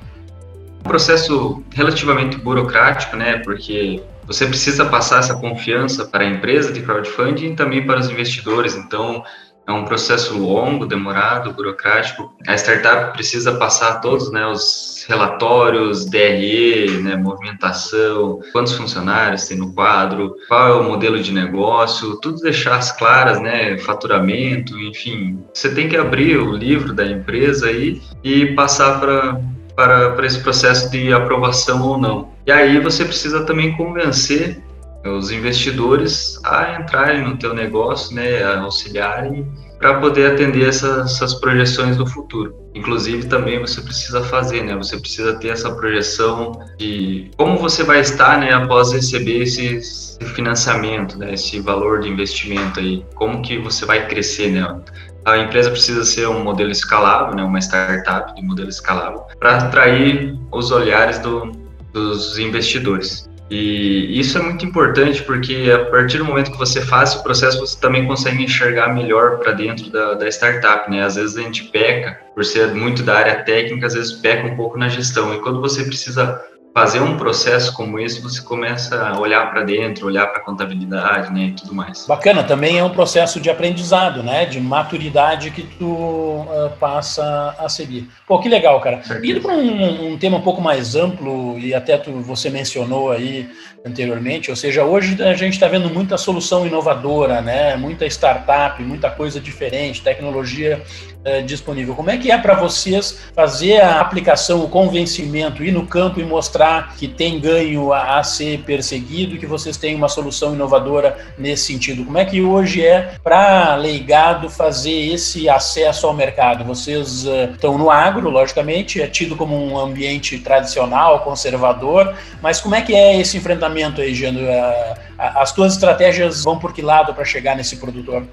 Um 0.79 0.89
processo 0.89 1.63
relativamente 1.74 2.38
burocrático, 2.38 3.17
né? 3.17 3.39
Porque 3.39 4.01
você 4.25 4.46
precisa 4.46 4.86
passar 4.86 5.19
essa 5.19 5.36
confiança 5.36 6.05
para 6.05 6.24
a 6.24 6.27
empresa 6.27 6.72
de 6.72 6.81
crowdfunding 6.81 7.51
e 7.51 7.55
também 7.55 7.86
para 7.86 8.00
os 8.00 8.10
investidores. 8.10 8.75
Então, 8.75 9.24
é 9.67 9.71
um 9.71 9.83
processo 9.83 10.38
longo, 10.38 10.86
demorado, 10.86 11.51
burocrático. 11.51 12.33
A 12.47 12.55
startup 12.55 13.12
precisa 13.12 13.53
passar 13.55 14.00
todos 14.00 14.31
né, 14.31 14.47
os 14.47 15.05
relatórios, 15.09 16.05
DRE, 16.05 17.01
né, 17.01 17.17
movimentação, 17.17 18.39
quantos 18.53 18.74
funcionários 18.74 19.45
tem 19.45 19.57
no 19.57 19.74
quadro, 19.74 20.36
qual 20.47 20.69
é 20.69 20.74
o 20.75 20.83
modelo 20.83 21.19
de 21.19 21.33
negócio, 21.33 22.15
tudo 22.21 22.39
deixar 22.39 22.77
as 22.77 22.93
claras, 22.93 23.41
né, 23.41 23.77
faturamento, 23.79 24.79
enfim. 24.79 25.43
Você 25.53 25.74
tem 25.74 25.89
que 25.89 25.97
abrir 25.97 26.38
o 26.38 26.55
livro 26.55 26.93
da 26.93 27.05
empresa 27.05 27.67
aí 27.67 28.01
e 28.24 28.47
passar 28.53 29.00
para 29.01 29.39
para, 29.75 30.09
para 30.13 30.25
esse 30.25 30.39
processo 30.39 30.89
de 30.89 31.13
aprovação 31.13 31.88
ou 31.88 32.00
não. 32.00 32.29
E 32.47 32.51
aí 32.51 32.79
você 32.79 33.05
precisa 33.05 33.45
também 33.45 33.77
convencer 33.77 34.59
os 35.07 35.31
investidores 35.31 36.39
a 36.43 36.79
entrarem 36.79 37.23
no 37.23 37.37
teu 37.37 37.53
negócio, 37.53 38.15
né, 38.15 38.43
a 38.43 38.61
auxiliarem 38.61 39.47
para 39.79 39.99
poder 39.99 40.33
atender 40.33 40.67
essas, 40.67 41.13
essas, 41.13 41.35
projeções 41.35 41.97
do 41.97 42.05
futuro. 42.05 42.55
Inclusive 42.73 43.27
também 43.27 43.59
você 43.59 43.81
precisa 43.81 44.23
fazer, 44.23 44.63
né, 44.63 44.75
você 44.75 44.97
precisa 44.97 45.35
ter 45.35 45.49
essa 45.49 45.71
projeção 45.75 46.59
de 46.77 47.29
como 47.37 47.57
você 47.57 47.83
vai 47.83 47.99
estar, 47.99 48.39
né, 48.39 48.53
após 48.53 48.91
receber 48.91 49.43
esse, 49.43 50.17
financiamento, 50.33 51.17
né, 51.17 51.33
esse 51.33 51.59
valor 51.59 52.01
de 52.01 52.09
investimento 52.09 52.79
aí, 52.79 53.05
como 53.15 53.41
que 53.41 53.57
você 53.57 53.85
vai 53.85 54.07
crescer, 54.07 54.51
né? 54.51 54.81
A 55.25 55.37
empresa 55.37 55.69
precisa 55.69 56.05
ser 56.05 56.27
um 56.27 56.43
modelo 56.43 56.71
escalável, 56.71 57.35
né, 57.35 57.43
uma 57.43 57.59
startup 57.59 58.33
de 58.33 58.41
modelo 58.41 58.69
escalável, 58.69 59.23
para 59.39 59.57
atrair 59.57 60.35
os 60.51 60.71
olhares 60.71 61.19
do, 61.19 61.51
dos 61.93 62.39
investidores. 62.39 63.26
E 63.50 64.20
isso 64.20 64.38
é 64.38 64.42
muito 64.42 64.66
importante 64.66 65.24
porque 65.24 65.72
a 65.74 65.86
partir 65.86 66.18
do 66.18 66.25
momento 66.25 66.51
que 66.51 66.58
você 66.58 66.82
faz 66.82 67.16
o 67.16 67.24
processo, 67.24 67.60
você 67.60 67.80
também 67.80 68.06
consegue 68.06 68.44
enxergar 68.44 68.94
melhor 68.94 69.38
para 69.38 69.54
dentro 69.54 69.89
da, 69.89 70.16
da, 70.16 70.27
startup, 70.27 70.89
né? 70.92 71.04
Às 71.04 71.16
vezes 71.16 71.38
a 71.38 71.42
gente 71.42 71.63
peca, 71.66 72.20
por 72.36 72.44
ser 72.44 72.74
muito 72.74 73.04
da 73.04 73.16
área 73.16 73.44
técnica, 73.44 73.88
às 73.88 73.94
vezes 73.94 74.12
peca 74.13 74.48
um 74.48 74.56
pouco 74.58 74.77
na 74.77 74.89
gestão. 74.89 75.34
E 75.34 75.39
quando 75.39 75.62
você 75.62 75.84
precisa 75.84 76.42
fazer 76.77 77.01
um 77.01 77.18
processo 77.18 77.74
como 77.74 78.00
esse, 78.00 78.22
você 78.22 78.40
começa 78.40 79.03
a 79.03 79.20
olhar 79.20 79.50
para 79.50 79.63
dentro, 79.63 80.05
olhar 80.05 80.27
para 80.27 80.37
a 80.37 80.46
contabilidade, 80.46 81.33
né, 81.33 81.46
e 81.46 81.51
tudo 81.53 81.74
mais. 81.74 82.05
Bacana, 82.05 82.44
também 82.44 82.77
é 82.77 82.83
um 82.83 82.92
processo 82.92 83.42
de 83.42 83.50
aprendizado, 83.50 84.22
né, 84.22 84.46
de 84.46 84.61
maturidade 84.61 85.50
que 85.50 85.63
tu 85.63 85.87
uh, 85.87 86.72
passa 86.79 87.55
a 87.57 87.68
seguir. 87.68 88.07
Pô, 88.27 88.37
que 88.37 88.48
legal, 88.48 88.79
cara. 88.79 89.01
Indo 89.24 89.42
para 89.42 89.53
um, 89.53 90.13
um, 90.13 90.18
tema 90.20 90.37
um 90.37 90.42
pouco 90.42 90.61
mais 90.61 90.96
amplo 90.96 91.57
e 91.57 91.74
até 91.74 91.98
tu, 91.98 92.11
você 92.22 92.48
mencionou 92.48 93.09
aí 93.09 93.50
anteriormente, 93.83 94.51
ou 94.51 94.55
seja, 94.55 94.83
hoje 94.83 95.20
a 95.24 95.33
gente 95.33 95.53
está 95.53 95.68
vendo 95.68 95.90
muita 95.90 96.16
solução 96.16 96.68
inovadora, 96.68 97.42
né, 97.42 97.75
muita 97.75 98.05
startup, 98.05 98.83
muita 98.83 99.09
coisa 99.09 99.40
diferente, 99.40 100.03
tecnologia 100.03 100.83
uh, 101.27 101.44
disponível. 101.44 101.96
Como 101.96 102.09
é 102.09 102.18
que 102.18 102.31
é 102.31 102.37
para 102.37 102.55
vocês 102.55 103.20
fazer 103.35 103.81
a 103.81 104.00
aplicação, 104.00 104.63
o 104.63 104.70
convencimento, 104.70 105.63
ir 105.63 105.72
no 105.72 105.85
campo 105.85 106.20
e 106.20 106.24
mostrar 106.24 106.96
que 106.96 107.07
tem 107.07 107.40
ganho 107.40 107.92
a, 107.92 108.20
a 108.20 108.24
ser 108.24 108.59
perseguido 108.59 109.37
que 109.37 109.46
vocês 109.46 109.77
têm 109.77 109.96
uma 109.96 110.07
solução 110.07 110.53
inovadora 110.53 111.18
nesse 111.37 111.66
sentido. 111.74 112.05
Como 112.05 112.18
é 112.18 112.25
que 112.25 112.42
hoje 112.42 112.85
é 112.85 113.16
para 113.24 113.75
leigado 113.75 114.50
fazer 114.50 115.13
esse 115.13 115.50
acesso 115.50 116.07
ao 116.07 116.13
mercado? 116.13 116.63
Vocês 116.63 117.25
uh, 117.25 117.51
estão 117.51 117.77
no 117.77 117.90
agro, 117.90 118.29
logicamente, 118.29 119.01
é 119.01 119.07
tido 119.07 119.35
como 119.35 119.55
um 119.55 119.77
ambiente 119.77 120.40
tradicional, 120.40 121.20
conservador, 121.22 122.16
mas 122.42 122.61
como 122.61 122.75
é 122.75 122.81
que 122.81 122.96
é 122.96 123.20
esse 123.20 123.37
enfrentamento 123.37 124.01
aí, 124.01 124.13
Gendo? 124.13 124.40
Uh, 124.40 125.07
as 125.18 125.51
tuas 125.51 125.74
estratégias 125.74 126.44
vão 126.44 126.59
por 126.59 126.74
que 126.74 126.81
lado 126.81 127.13
para 127.13 127.25
chegar 127.25 127.55
nesse 127.55 127.77
produtor? 127.77 128.24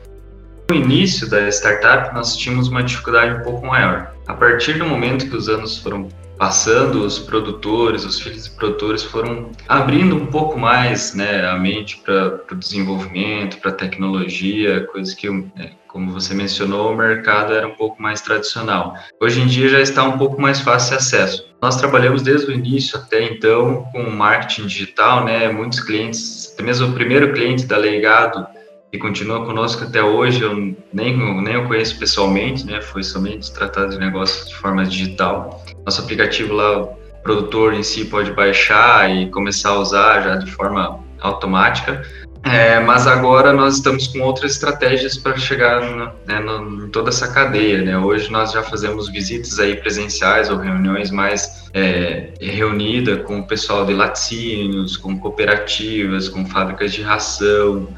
No 0.69 0.75
início 0.75 1.29
da 1.29 1.47
startup, 1.49 2.15
nós 2.15 2.37
tínhamos 2.37 2.69
uma 2.69 2.83
dificuldade 2.83 3.35
um 3.35 3.43
pouco 3.43 3.67
maior. 3.67 4.15
A 4.27 4.33
partir 4.33 4.79
do 4.79 4.87
momento 4.87 5.29
que 5.29 5.37
os 5.37 5.47
anos 5.47 5.77
foram 5.77 6.09
passando, 6.39 7.05
os 7.05 7.19
produtores, 7.19 8.05
os 8.05 8.19
filhos 8.19 8.45
de 8.45 8.51
produtores 8.51 9.03
foram 9.03 9.51
abrindo 9.69 10.17
um 10.17 10.27
pouco 10.27 10.59
mais 10.59 11.15
né, 11.15 11.47
a 11.47 11.57
mente 11.57 11.99
para 11.99 12.41
o 12.51 12.55
desenvolvimento, 12.55 13.59
para 13.59 13.71
a 13.71 13.75
tecnologia, 13.75 14.87
coisas 14.87 15.15
que, 15.15 15.29
é, 15.29 15.73
como 15.87 16.13
você 16.13 16.35
mencionou, 16.35 16.93
o 16.93 16.97
mercado 16.97 17.53
era 17.53 17.69
um 17.69 17.75
pouco 17.75 18.03
mais 18.03 18.23
tradicional. 18.23 18.95
Hoje 19.21 19.43
em 19.43 19.47
dia 19.47 19.69
já 19.69 19.81
está 19.81 20.03
um 20.03 20.17
pouco 20.17 20.41
mais 20.41 20.61
fácil 20.61 20.91
de 20.91 20.97
acesso. 20.97 21.47
Nós 21.61 21.77
trabalhamos 21.77 22.23
desde 22.23 22.51
o 22.51 22.55
início 22.55 22.99
até 22.99 23.23
então 23.23 23.87
com 23.93 24.11
marketing 24.11 24.67
digital, 24.67 25.25
né? 25.25 25.49
Muitos 25.53 25.81
clientes, 25.81 26.53
até 26.53 26.63
mesmo 26.63 26.89
o 26.89 26.93
primeiro 26.93 27.33
cliente 27.33 27.67
da 27.67 27.77
Legado 27.77 28.47
que 28.95 28.99
continua 28.99 29.45
conosco 29.45 29.83
até 29.83 30.01
hoje, 30.01 30.41
eu 30.41 30.55
nem, 30.93 31.43
nem 31.43 31.57
o 31.57 31.67
conheço 31.67 31.99
pessoalmente, 31.99 32.65
né? 32.65 32.81
Foi 32.81 33.03
somente 33.03 33.53
tratado 33.53 33.91
de 33.91 33.99
negócios 33.99 34.49
de 34.49 34.55
forma 34.55 34.85
digital. 34.85 35.65
Nosso 35.85 36.01
aplicativo 36.01 36.55
lá, 36.55 36.83
o 36.83 36.97
produtor 37.25 37.75
em 37.75 37.83
si 37.83 38.05
pode 38.05 38.31
baixar 38.31 39.11
e 39.11 39.29
começar 39.31 39.71
a 39.71 39.79
usar 39.81 40.23
já 40.23 40.37
de 40.37 40.49
forma 40.49 41.01
automática. 41.21 42.03
É, 42.45 42.79
mas 42.79 43.09
agora 43.09 43.53
nós 43.53 43.77
estamos 43.77 44.07
com 44.07 44.21
outras 44.21 44.53
estratégias 44.53 45.17
para 45.17 45.37
chegar 45.39 45.81
né, 46.25 46.41
em 46.85 46.89
toda 46.91 47.09
essa 47.09 47.27
cadeia. 47.27 47.83
Né? 47.83 47.99
Hoje 47.99 48.31
nós 48.31 48.53
já 48.53 48.63
fazemos 48.63 49.09
visitas 49.09 49.59
aí 49.59 49.75
presenciais 49.75 50.51
ou 50.51 50.59
reuniões 50.59 51.11
mais 51.11 51.69
é, 51.73 52.33
reunidas 52.41 53.25
com 53.25 53.41
o 53.41 53.45
pessoal 53.45 53.85
de 53.85 53.93
laticínios, 53.93 54.97
com 54.97 55.19
cooperativas, 55.19 56.29
com 56.29 56.47
fábricas 56.47 56.93
de 56.93 57.03
ração, 57.03 57.89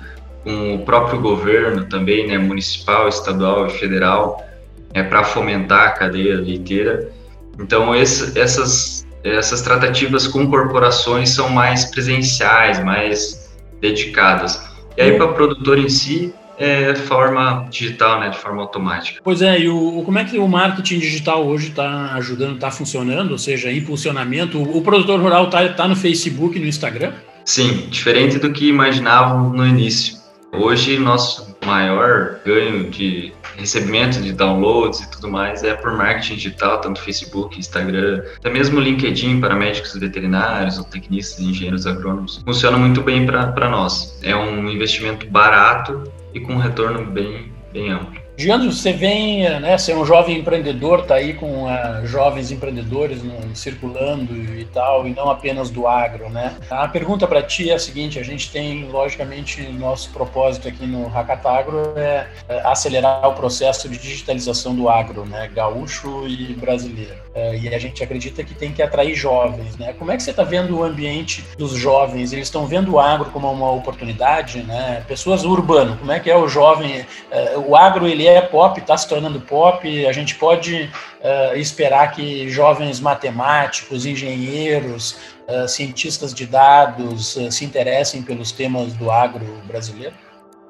com 0.46 0.76
o 0.76 0.78
próprio 0.78 1.20
governo 1.20 1.86
também, 1.86 2.28
né, 2.28 2.38
municipal, 2.38 3.08
estadual 3.08 3.66
e 3.66 3.70
federal, 3.70 4.46
é, 4.94 5.02
para 5.02 5.24
fomentar 5.24 5.88
a 5.88 5.90
cadeia 5.90 6.36
leiteira. 6.36 7.10
Então, 7.58 7.92
esse, 7.92 8.38
essas, 8.38 9.04
essas 9.24 9.60
tratativas 9.60 10.28
com 10.28 10.48
corporações 10.48 11.30
são 11.30 11.48
mais 11.48 11.86
presenciais, 11.86 12.82
mais 12.84 13.52
dedicadas. 13.80 14.62
E 14.96 15.02
aí, 15.02 15.16
para 15.16 15.26
o 15.26 15.34
produtor 15.34 15.80
em 15.80 15.88
si, 15.88 16.32
é 16.56 16.94
forma 16.94 17.66
digital, 17.68 18.20
né, 18.20 18.28
de 18.28 18.38
forma 18.38 18.62
automática. 18.62 19.20
Pois 19.24 19.42
é, 19.42 19.58
e 19.58 19.68
o, 19.68 20.00
como 20.04 20.20
é 20.20 20.24
que 20.24 20.38
o 20.38 20.46
marketing 20.46 21.00
digital 21.00 21.44
hoje 21.44 21.70
está 21.70 22.14
ajudando, 22.14 22.54
está 22.54 22.70
funcionando? 22.70 23.32
Ou 23.32 23.38
seja, 23.38 23.72
impulsionamento. 23.72 24.58
O, 24.58 24.78
o 24.78 24.82
produtor 24.82 25.20
rural 25.20 25.46
está 25.46 25.68
tá 25.70 25.88
no 25.88 25.96
Facebook 25.96 26.56
no 26.56 26.66
Instagram? 26.66 27.12
Sim, 27.44 27.88
diferente 27.90 28.38
do 28.38 28.52
que 28.52 28.68
imaginavam 28.68 29.50
no 29.50 29.66
início. 29.66 30.24
Hoje, 30.52 30.98
nosso 30.98 31.56
maior 31.64 32.40
ganho 32.44 32.88
de 32.90 33.32
recebimento 33.56 34.20
de 34.20 34.32
downloads 34.32 35.00
e 35.00 35.10
tudo 35.10 35.28
mais 35.28 35.62
é 35.62 35.74
por 35.74 35.92
marketing 35.92 36.34
digital, 36.34 36.80
tanto 36.80 37.00
Facebook, 37.00 37.58
Instagram, 37.58 38.22
até 38.38 38.50
mesmo 38.50 38.80
LinkedIn 38.80 39.40
para 39.40 39.54
médicos 39.54 39.94
veterinários 39.94 40.78
ou 40.78 40.84
tecnistas 40.84 41.40
engenheiros 41.40 41.86
agrônomos. 41.86 42.42
Funciona 42.44 42.78
muito 42.78 43.02
bem 43.02 43.26
para 43.26 43.68
nós. 43.68 44.18
É 44.22 44.34
um 44.34 44.68
investimento 44.68 45.26
barato 45.26 46.10
e 46.32 46.40
com 46.40 46.54
um 46.54 46.58
retorno 46.58 47.04
bem, 47.06 47.52
bem 47.72 47.90
amplo. 47.90 48.25
Giandro, 48.38 48.70
você 48.70 48.92
vem, 48.92 49.48
né, 49.60 49.78
ser 49.78 49.92
é 49.92 49.96
um 49.96 50.04
jovem 50.04 50.38
empreendedor, 50.38 51.06
tá 51.06 51.14
aí 51.14 51.32
com 51.32 51.64
uh, 51.64 52.06
jovens 52.06 52.50
empreendedores 52.50 53.22
circulando 53.54 54.34
e 54.36 54.66
tal, 54.66 55.06
e 55.06 55.14
não 55.14 55.30
apenas 55.30 55.70
do 55.70 55.86
agro, 55.86 56.28
né? 56.28 56.54
A 56.68 56.86
pergunta 56.86 57.26
para 57.26 57.42
ti 57.42 57.70
é 57.70 57.74
a 57.74 57.78
seguinte, 57.78 58.18
a 58.18 58.22
gente 58.22 58.50
tem, 58.50 58.84
logicamente, 58.90 59.62
nosso 59.62 60.10
propósito 60.10 60.68
aqui 60.68 60.86
no 60.86 61.06
Hackatagro 61.08 61.94
é, 61.96 62.26
é 62.46 62.60
acelerar 62.66 63.26
o 63.26 63.32
processo 63.32 63.88
de 63.88 63.96
digitalização 63.96 64.74
do 64.74 64.88
agro, 64.88 65.24
né, 65.24 65.50
gaúcho 65.54 66.28
e 66.28 66.52
brasileiro. 66.54 67.26
Uh, 67.34 67.54
e 67.54 67.74
a 67.74 67.78
gente 67.78 68.02
acredita 68.02 68.44
que 68.44 68.54
tem 68.54 68.72
que 68.72 68.82
atrair 68.82 69.14
jovens, 69.14 69.76
né? 69.76 69.94
Como 69.98 70.10
é 70.10 70.16
que 70.16 70.22
você 70.22 70.30
está 70.30 70.42
vendo 70.42 70.78
o 70.78 70.84
ambiente 70.84 71.44
dos 71.56 71.72
jovens? 71.72 72.32
Eles 72.32 72.48
estão 72.48 72.66
vendo 72.66 72.92
o 72.92 73.00
agro 73.00 73.30
como 73.30 73.50
uma 73.50 73.70
oportunidade, 73.70 74.62
né? 74.62 75.04
Pessoas 75.08 75.44
urbano, 75.44 75.96
como 75.96 76.12
é 76.12 76.20
que 76.20 76.30
é 76.30 76.36
o 76.36 76.48
jovem? 76.48 77.00
Uh, 77.00 77.70
o 77.70 77.76
agro, 77.76 78.06
ele 78.06 78.25
é 78.26 78.40
pop, 78.40 78.78
está 78.80 78.96
se 78.96 79.08
tornando 79.08 79.40
pop. 79.40 80.06
A 80.06 80.12
gente 80.12 80.34
pode 80.34 80.90
uh, 81.20 81.56
esperar 81.56 82.12
que 82.12 82.48
jovens 82.48 83.00
matemáticos, 83.00 84.06
engenheiros, 84.06 85.16
uh, 85.48 85.68
cientistas 85.68 86.34
de 86.34 86.46
dados 86.46 87.36
uh, 87.36 87.50
se 87.50 87.64
interessem 87.64 88.22
pelos 88.22 88.52
temas 88.52 88.92
do 88.94 89.10
agro 89.10 89.46
brasileiro? 89.66 90.14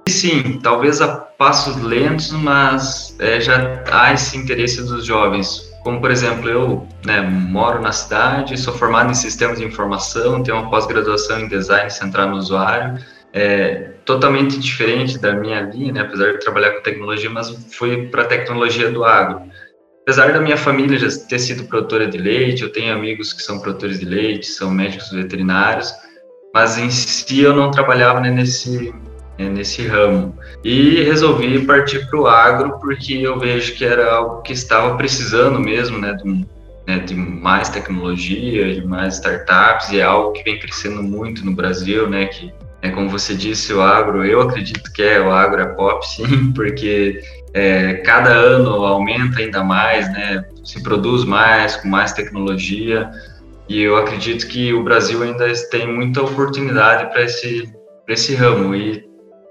Sim, 0.09 0.61
talvez 0.62 1.01
a 1.01 1.16
passos 1.16 1.77
lentos, 1.83 2.31
mas 2.31 3.16
é, 3.19 3.40
já 3.40 3.83
há 3.90 4.12
esse 4.12 4.37
interesse 4.37 4.83
dos 4.85 5.05
jovens. 5.05 5.69
Como, 5.83 6.01
por 6.01 6.11
exemplo, 6.11 6.49
eu 6.49 6.87
né, 7.05 7.21
moro 7.21 7.81
na 7.81 7.92
cidade, 7.92 8.57
sou 8.57 8.73
formado 8.73 9.11
em 9.11 9.14
sistemas 9.14 9.59
de 9.59 9.64
informação, 9.64 10.42
tenho 10.42 10.59
uma 10.59 10.71
pós-graduação 10.71 11.40
em 11.40 11.49
design 11.49 11.90
central 11.90 12.31
no 12.31 12.37
usuário, 12.37 12.99
é, 13.33 13.91
totalmente 14.05 14.59
diferente 14.59 15.19
da 15.19 15.35
minha 15.35 15.61
linha, 15.61 15.93
né, 15.93 16.01
apesar 16.01 16.33
de 16.33 16.39
trabalhar 16.39 16.71
com 16.71 16.83
tecnologia, 16.83 17.29
mas 17.29 17.51
fui 17.73 18.07
para 18.07 18.23
a 18.23 18.27
tecnologia 18.27 18.91
do 18.91 19.05
agro. 19.05 19.43
Apesar 20.03 20.33
da 20.33 20.41
minha 20.41 20.57
família 20.57 20.97
já 20.97 21.09
ter 21.29 21.41
sido 21.41 21.65
produtora 21.65 22.07
de 22.07 22.17
leite, 22.17 22.62
eu 22.62 22.71
tenho 22.71 22.95
amigos 22.95 23.33
que 23.33 23.43
são 23.43 23.59
produtores 23.59 23.99
de 23.99 24.07
leite, 24.07 24.47
são 24.47 24.71
médicos 24.71 25.11
veterinários, 25.11 25.93
mas 26.55 26.79
em 26.79 26.89
si 26.91 27.41
eu 27.41 27.55
não 27.55 27.73
trabalhava 27.73 28.21
né, 28.21 28.31
nesse, 28.31 28.95
né, 29.37 29.49
nesse 29.49 29.85
ramo. 29.85 30.39
E 30.65 31.03
resolvi 31.03 31.67
partir 31.67 32.07
para 32.07 32.21
o 32.21 32.27
agro 32.29 32.79
porque 32.79 33.15
eu 33.15 33.39
vejo 33.41 33.75
que 33.75 33.85
era 33.85 34.15
algo 34.15 34.43
que 34.43 34.53
estava 34.53 34.97
precisando 34.97 35.59
mesmo, 35.59 35.99
né, 35.99 36.15
de, 36.15 36.47
né, 36.87 36.99
de 37.01 37.15
mais 37.17 37.69
tecnologia, 37.69 38.73
de 38.73 38.87
mais 38.87 39.15
startups, 39.15 39.91
e 39.91 39.99
é 39.99 40.05
algo 40.05 40.31
que 40.33 40.45
vem 40.45 40.61
crescendo 40.61 41.03
muito 41.03 41.45
no 41.45 41.53
Brasil, 41.53 42.09
né, 42.09 42.27
que 42.27 42.55
é, 42.87 42.90
como 42.90 43.09
você 43.09 43.35
disse, 43.35 43.72
o 43.72 43.83
agro, 43.83 44.25
eu 44.25 44.40
acredito 44.40 44.92
que 44.92 45.03
é, 45.03 45.20
o 45.20 45.31
agro 45.31 45.61
é 45.61 45.66
pop, 45.66 46.07
sim, 46.07 46.53
porque 46.53 47.20
é, 47.53 47.94
cada 47.94 48.31
ano 48.31 48.85
aumenta 48.85 49.40
ainda 49.40 49.62
mais, 49.62 50.11
né? 50.12 50.44
Se 50.64 50.83
produz 50.83 51.25
mais, 51.25 51.77
com 51.77 51.88
mais 51.88 52.12
tecnologia, 52.12 53.11
e 53.68 53.83
eu 53.83 53.96
acredito 53.96 54.46
que 54.46 54.72
o 54.72 54.85
Brasil 54.85 55.22
ainda 55.22 55.53
tem 55.70 55.92
muita 55.92 56.22
oportunidade 56.22 57.11
para 57.11 57.22
esse, 57.22 57.68
esse 58.09 58.35
ramo. 58.35 58.75
E 58.77 59.05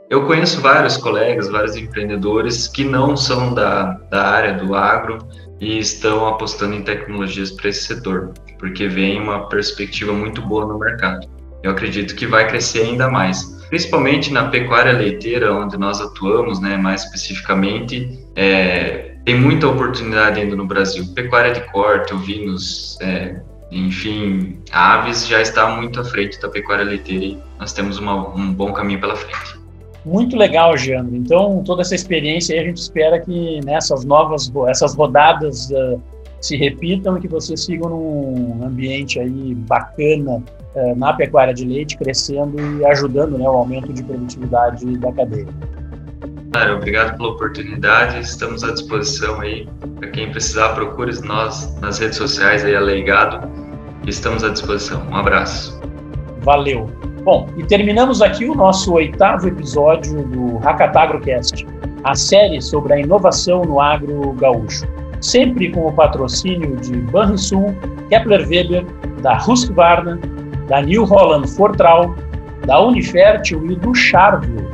eu 0.10 0.26
conheço 0.26 0.62
vários 0.62 0.96
colegas, 0.96 1.50
vários 1.50 1.76
empreendedores 1.76 2.68
que 2.68 2.86
não 2.86 3.18
são 3.18 3.54
da, 3.54 3.94
da 4.10 4.26
área 4.26 4.54
do 4.54 4.74
agro 4.74 5.18
e 5.60 5.80
estão 5.80 6.28
apostando 6.28 6.76
em 6.76 6.84
tecnologias 6.84 7.52
para 7.52 7.70
esse 7.70 7.86
setor, 7.86 8.34
porque 8.58 8.88
vem 8.88 9.20
uma 9.20 9.50
perspectiva 9.50 10.14
muito 10.14 10.42
boa 10.42 10.66
no 10.66 10.80
mercado 10.80 11.35
eu 11.66 11.72
acredito 11.72 12.16
que 12.16 12.28
vai 12.28 12.48
crescer 12.48 12.84
ainda 12.84 13.10
mais. 13.10 13.44
Principalmente 13.70 14.32
na 14.32 14.50
pecuária 14.50 14.94
leiteira, 14.94 15.52
onde 15.52 15.76
nós 15.78 16.00
atuamos, 16.00 16.60
né, 16.60 16.78
mais 16.78 17.04
especificamente, 17.04 18.20
é, 18.36 19.16
tem 19.26 19.36
muita 19.36 19.68
oportunidade 19.68 20.40
ainda 20.40 20.56
no 20.56 20.68
Brasil. 20.68 21.04
Pecuária 21.16 21.52
de 21.52 21.62
corte, 21.72 22.14
ovinos, 22.14 23.00
é, 23.02 23.42
enfim, 23.72 24.60
aves 24.72 25.28
já 25.28 25.42
está 25.42 25.68
muito 25.76 26.00
à 26.00 26.04
frente 26.04 26.40
da 26.40 26.48
pecuária 26.48 26.86
leiteira 26.86 27.26
e 27.26 27.40
nós 27.60 27.74
temos 27.74 27.98
uma, 27.98 28.30
um 28.30 28.54
bom 28.54 28.72
caminho 28.72 29.02
pela 29.02 29.16
frente. 29.16 29.60
Muito 30.06 30.38
legal, 30.38 30.78
Jean. 30.78 31.08
Então, 31.14 31.64
toda 31.66 31.82
essa 31.82 31.96
experiência 31.96 32.54
aí, 32.54 32.62
a 32.62 32.68
gente 32.68 32.78
espera 32.78 33.20
que 33.20 33.60
nessas 33.66 34.06
novas, 34.06 34.52
essas 34.68 34.94
rodadas 34.94 35.72
uh, 35.72 36.00
se 36.40 36.56
repitam 36.56 37.18
e 37.18 37.22
que 37.22 37.28
vocês 37.28 37.66
sigam 37.66 37.90
num 37.90 38.64
ambiente 38.64 39.20
aí 39.20 39.56
bacana 39.56 40.44
na 40.96 41.14
pecuária 41.14 41.54
de 41.54 41.66
leite, 41.66 41.98
crescendo 41.98 42.60
e 42.80 42.86
ajudando 42.86 43.38
né, 43.38 43.46
o 43.46 43.52
aumento 43.52 43.94
de 43.94 44.04
produtividade 44.04 44.86
da 44.98 45.12
cadeia. 45.12 45.48
Claro, 46.52 46.78
obrigado 46.78 47.18
pela 47.18 47.30
oportunidade. 47.30 48.20
Estamos 48.20 48.64
à 48.64 48.72
disposição 48.72 49.42
aí. 49.42 49.68
Para 49.98 50.10
quem 50.10 50.32
precisar, 50.32 50.70
procure 50.70 51.12
nós 51.26 51.76
nas 51.82 52.00
redes 52.00 52.18
sociais 52.18 52.64
aí, 52.64 52.76
Aleigado. 52.76 53.50
Estamos 54.08 54.44
à 54.44 54.50
disposição. 54.50 55.06
Um 55.10 55.16
abraço. 55.16 55.80
Valeu. 56.42 56.90
Bom, 57.24 57.50
e 57.58 57.64
terminamos 57.64 58.22
aqui 58.22 58.46
o 58.46 58.54
nosso 58.54 58.94
oitavo 58.94 59.48
episódio 59.48 60.24
do 60.28 60.58
HackatagroCast, 60.60 61.66
a 62.04 62.14
série 62.14 62.62
sobre 62.62 62.94
a 62.94 63.00
inovação 63.00 63.64
no 63.64 63.82
agro 63.82 64.32
gaúcho 64.34 64.86
sempre 65.26 65.72
com 65.72 65.88
o 65.88 65.94
patrocínio 65.94 66.76
de 66.78 66.98
Banrisul, 66.98 67.76
Kepler 68.10 68.48
Weber, 68.48 68.86
da 69.22 69.38
Husqvarna, 69.38 70.20
da 70.68 70.82
New 70.82 71.06
Holland 71.06 71.50
Fortral, 71.50 72.16
da 72.66 72.82
Unifertil 72.82 73.66
e 73.72 73.76
do 73.76 73.94
Charvio. 73.94 74.70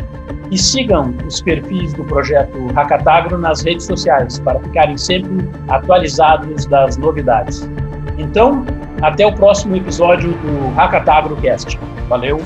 E 0.50 0.58
sigam 0.58 1.14
os 1.26 1.42
perfis 1.42 1.94
do 1.94 2.04
projeto 2.04 2.58
Hackatagro 2.74 3.38
nas 3.38 3.62
redes 3.62 3.86
sociais 3.86 4.40
para 4.40 4.60
ficarem 4.60 4.98
sempre 4.98 5.50
atualizados 5.70 6.66
das 6.66 6.98
novidades. 6.98 7.70
Então, 8.18 8.66
até 9.02 9.26
o 9.26 9.34
próximo 9.34 9.76
episódio 9.76 10.32
do 10.32 10.76
Hackatagro 10.76 11.36
Cast. 11.38 11.80
Valeu! 12.10 12.42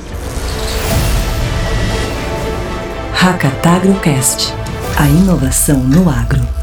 Hackatagro 3.14 3.96
Cast, 4.02 4.54
a 5.00 5.08
inovação 5.08 5.80
no 5.80 6.10
agro. 6.10 6.55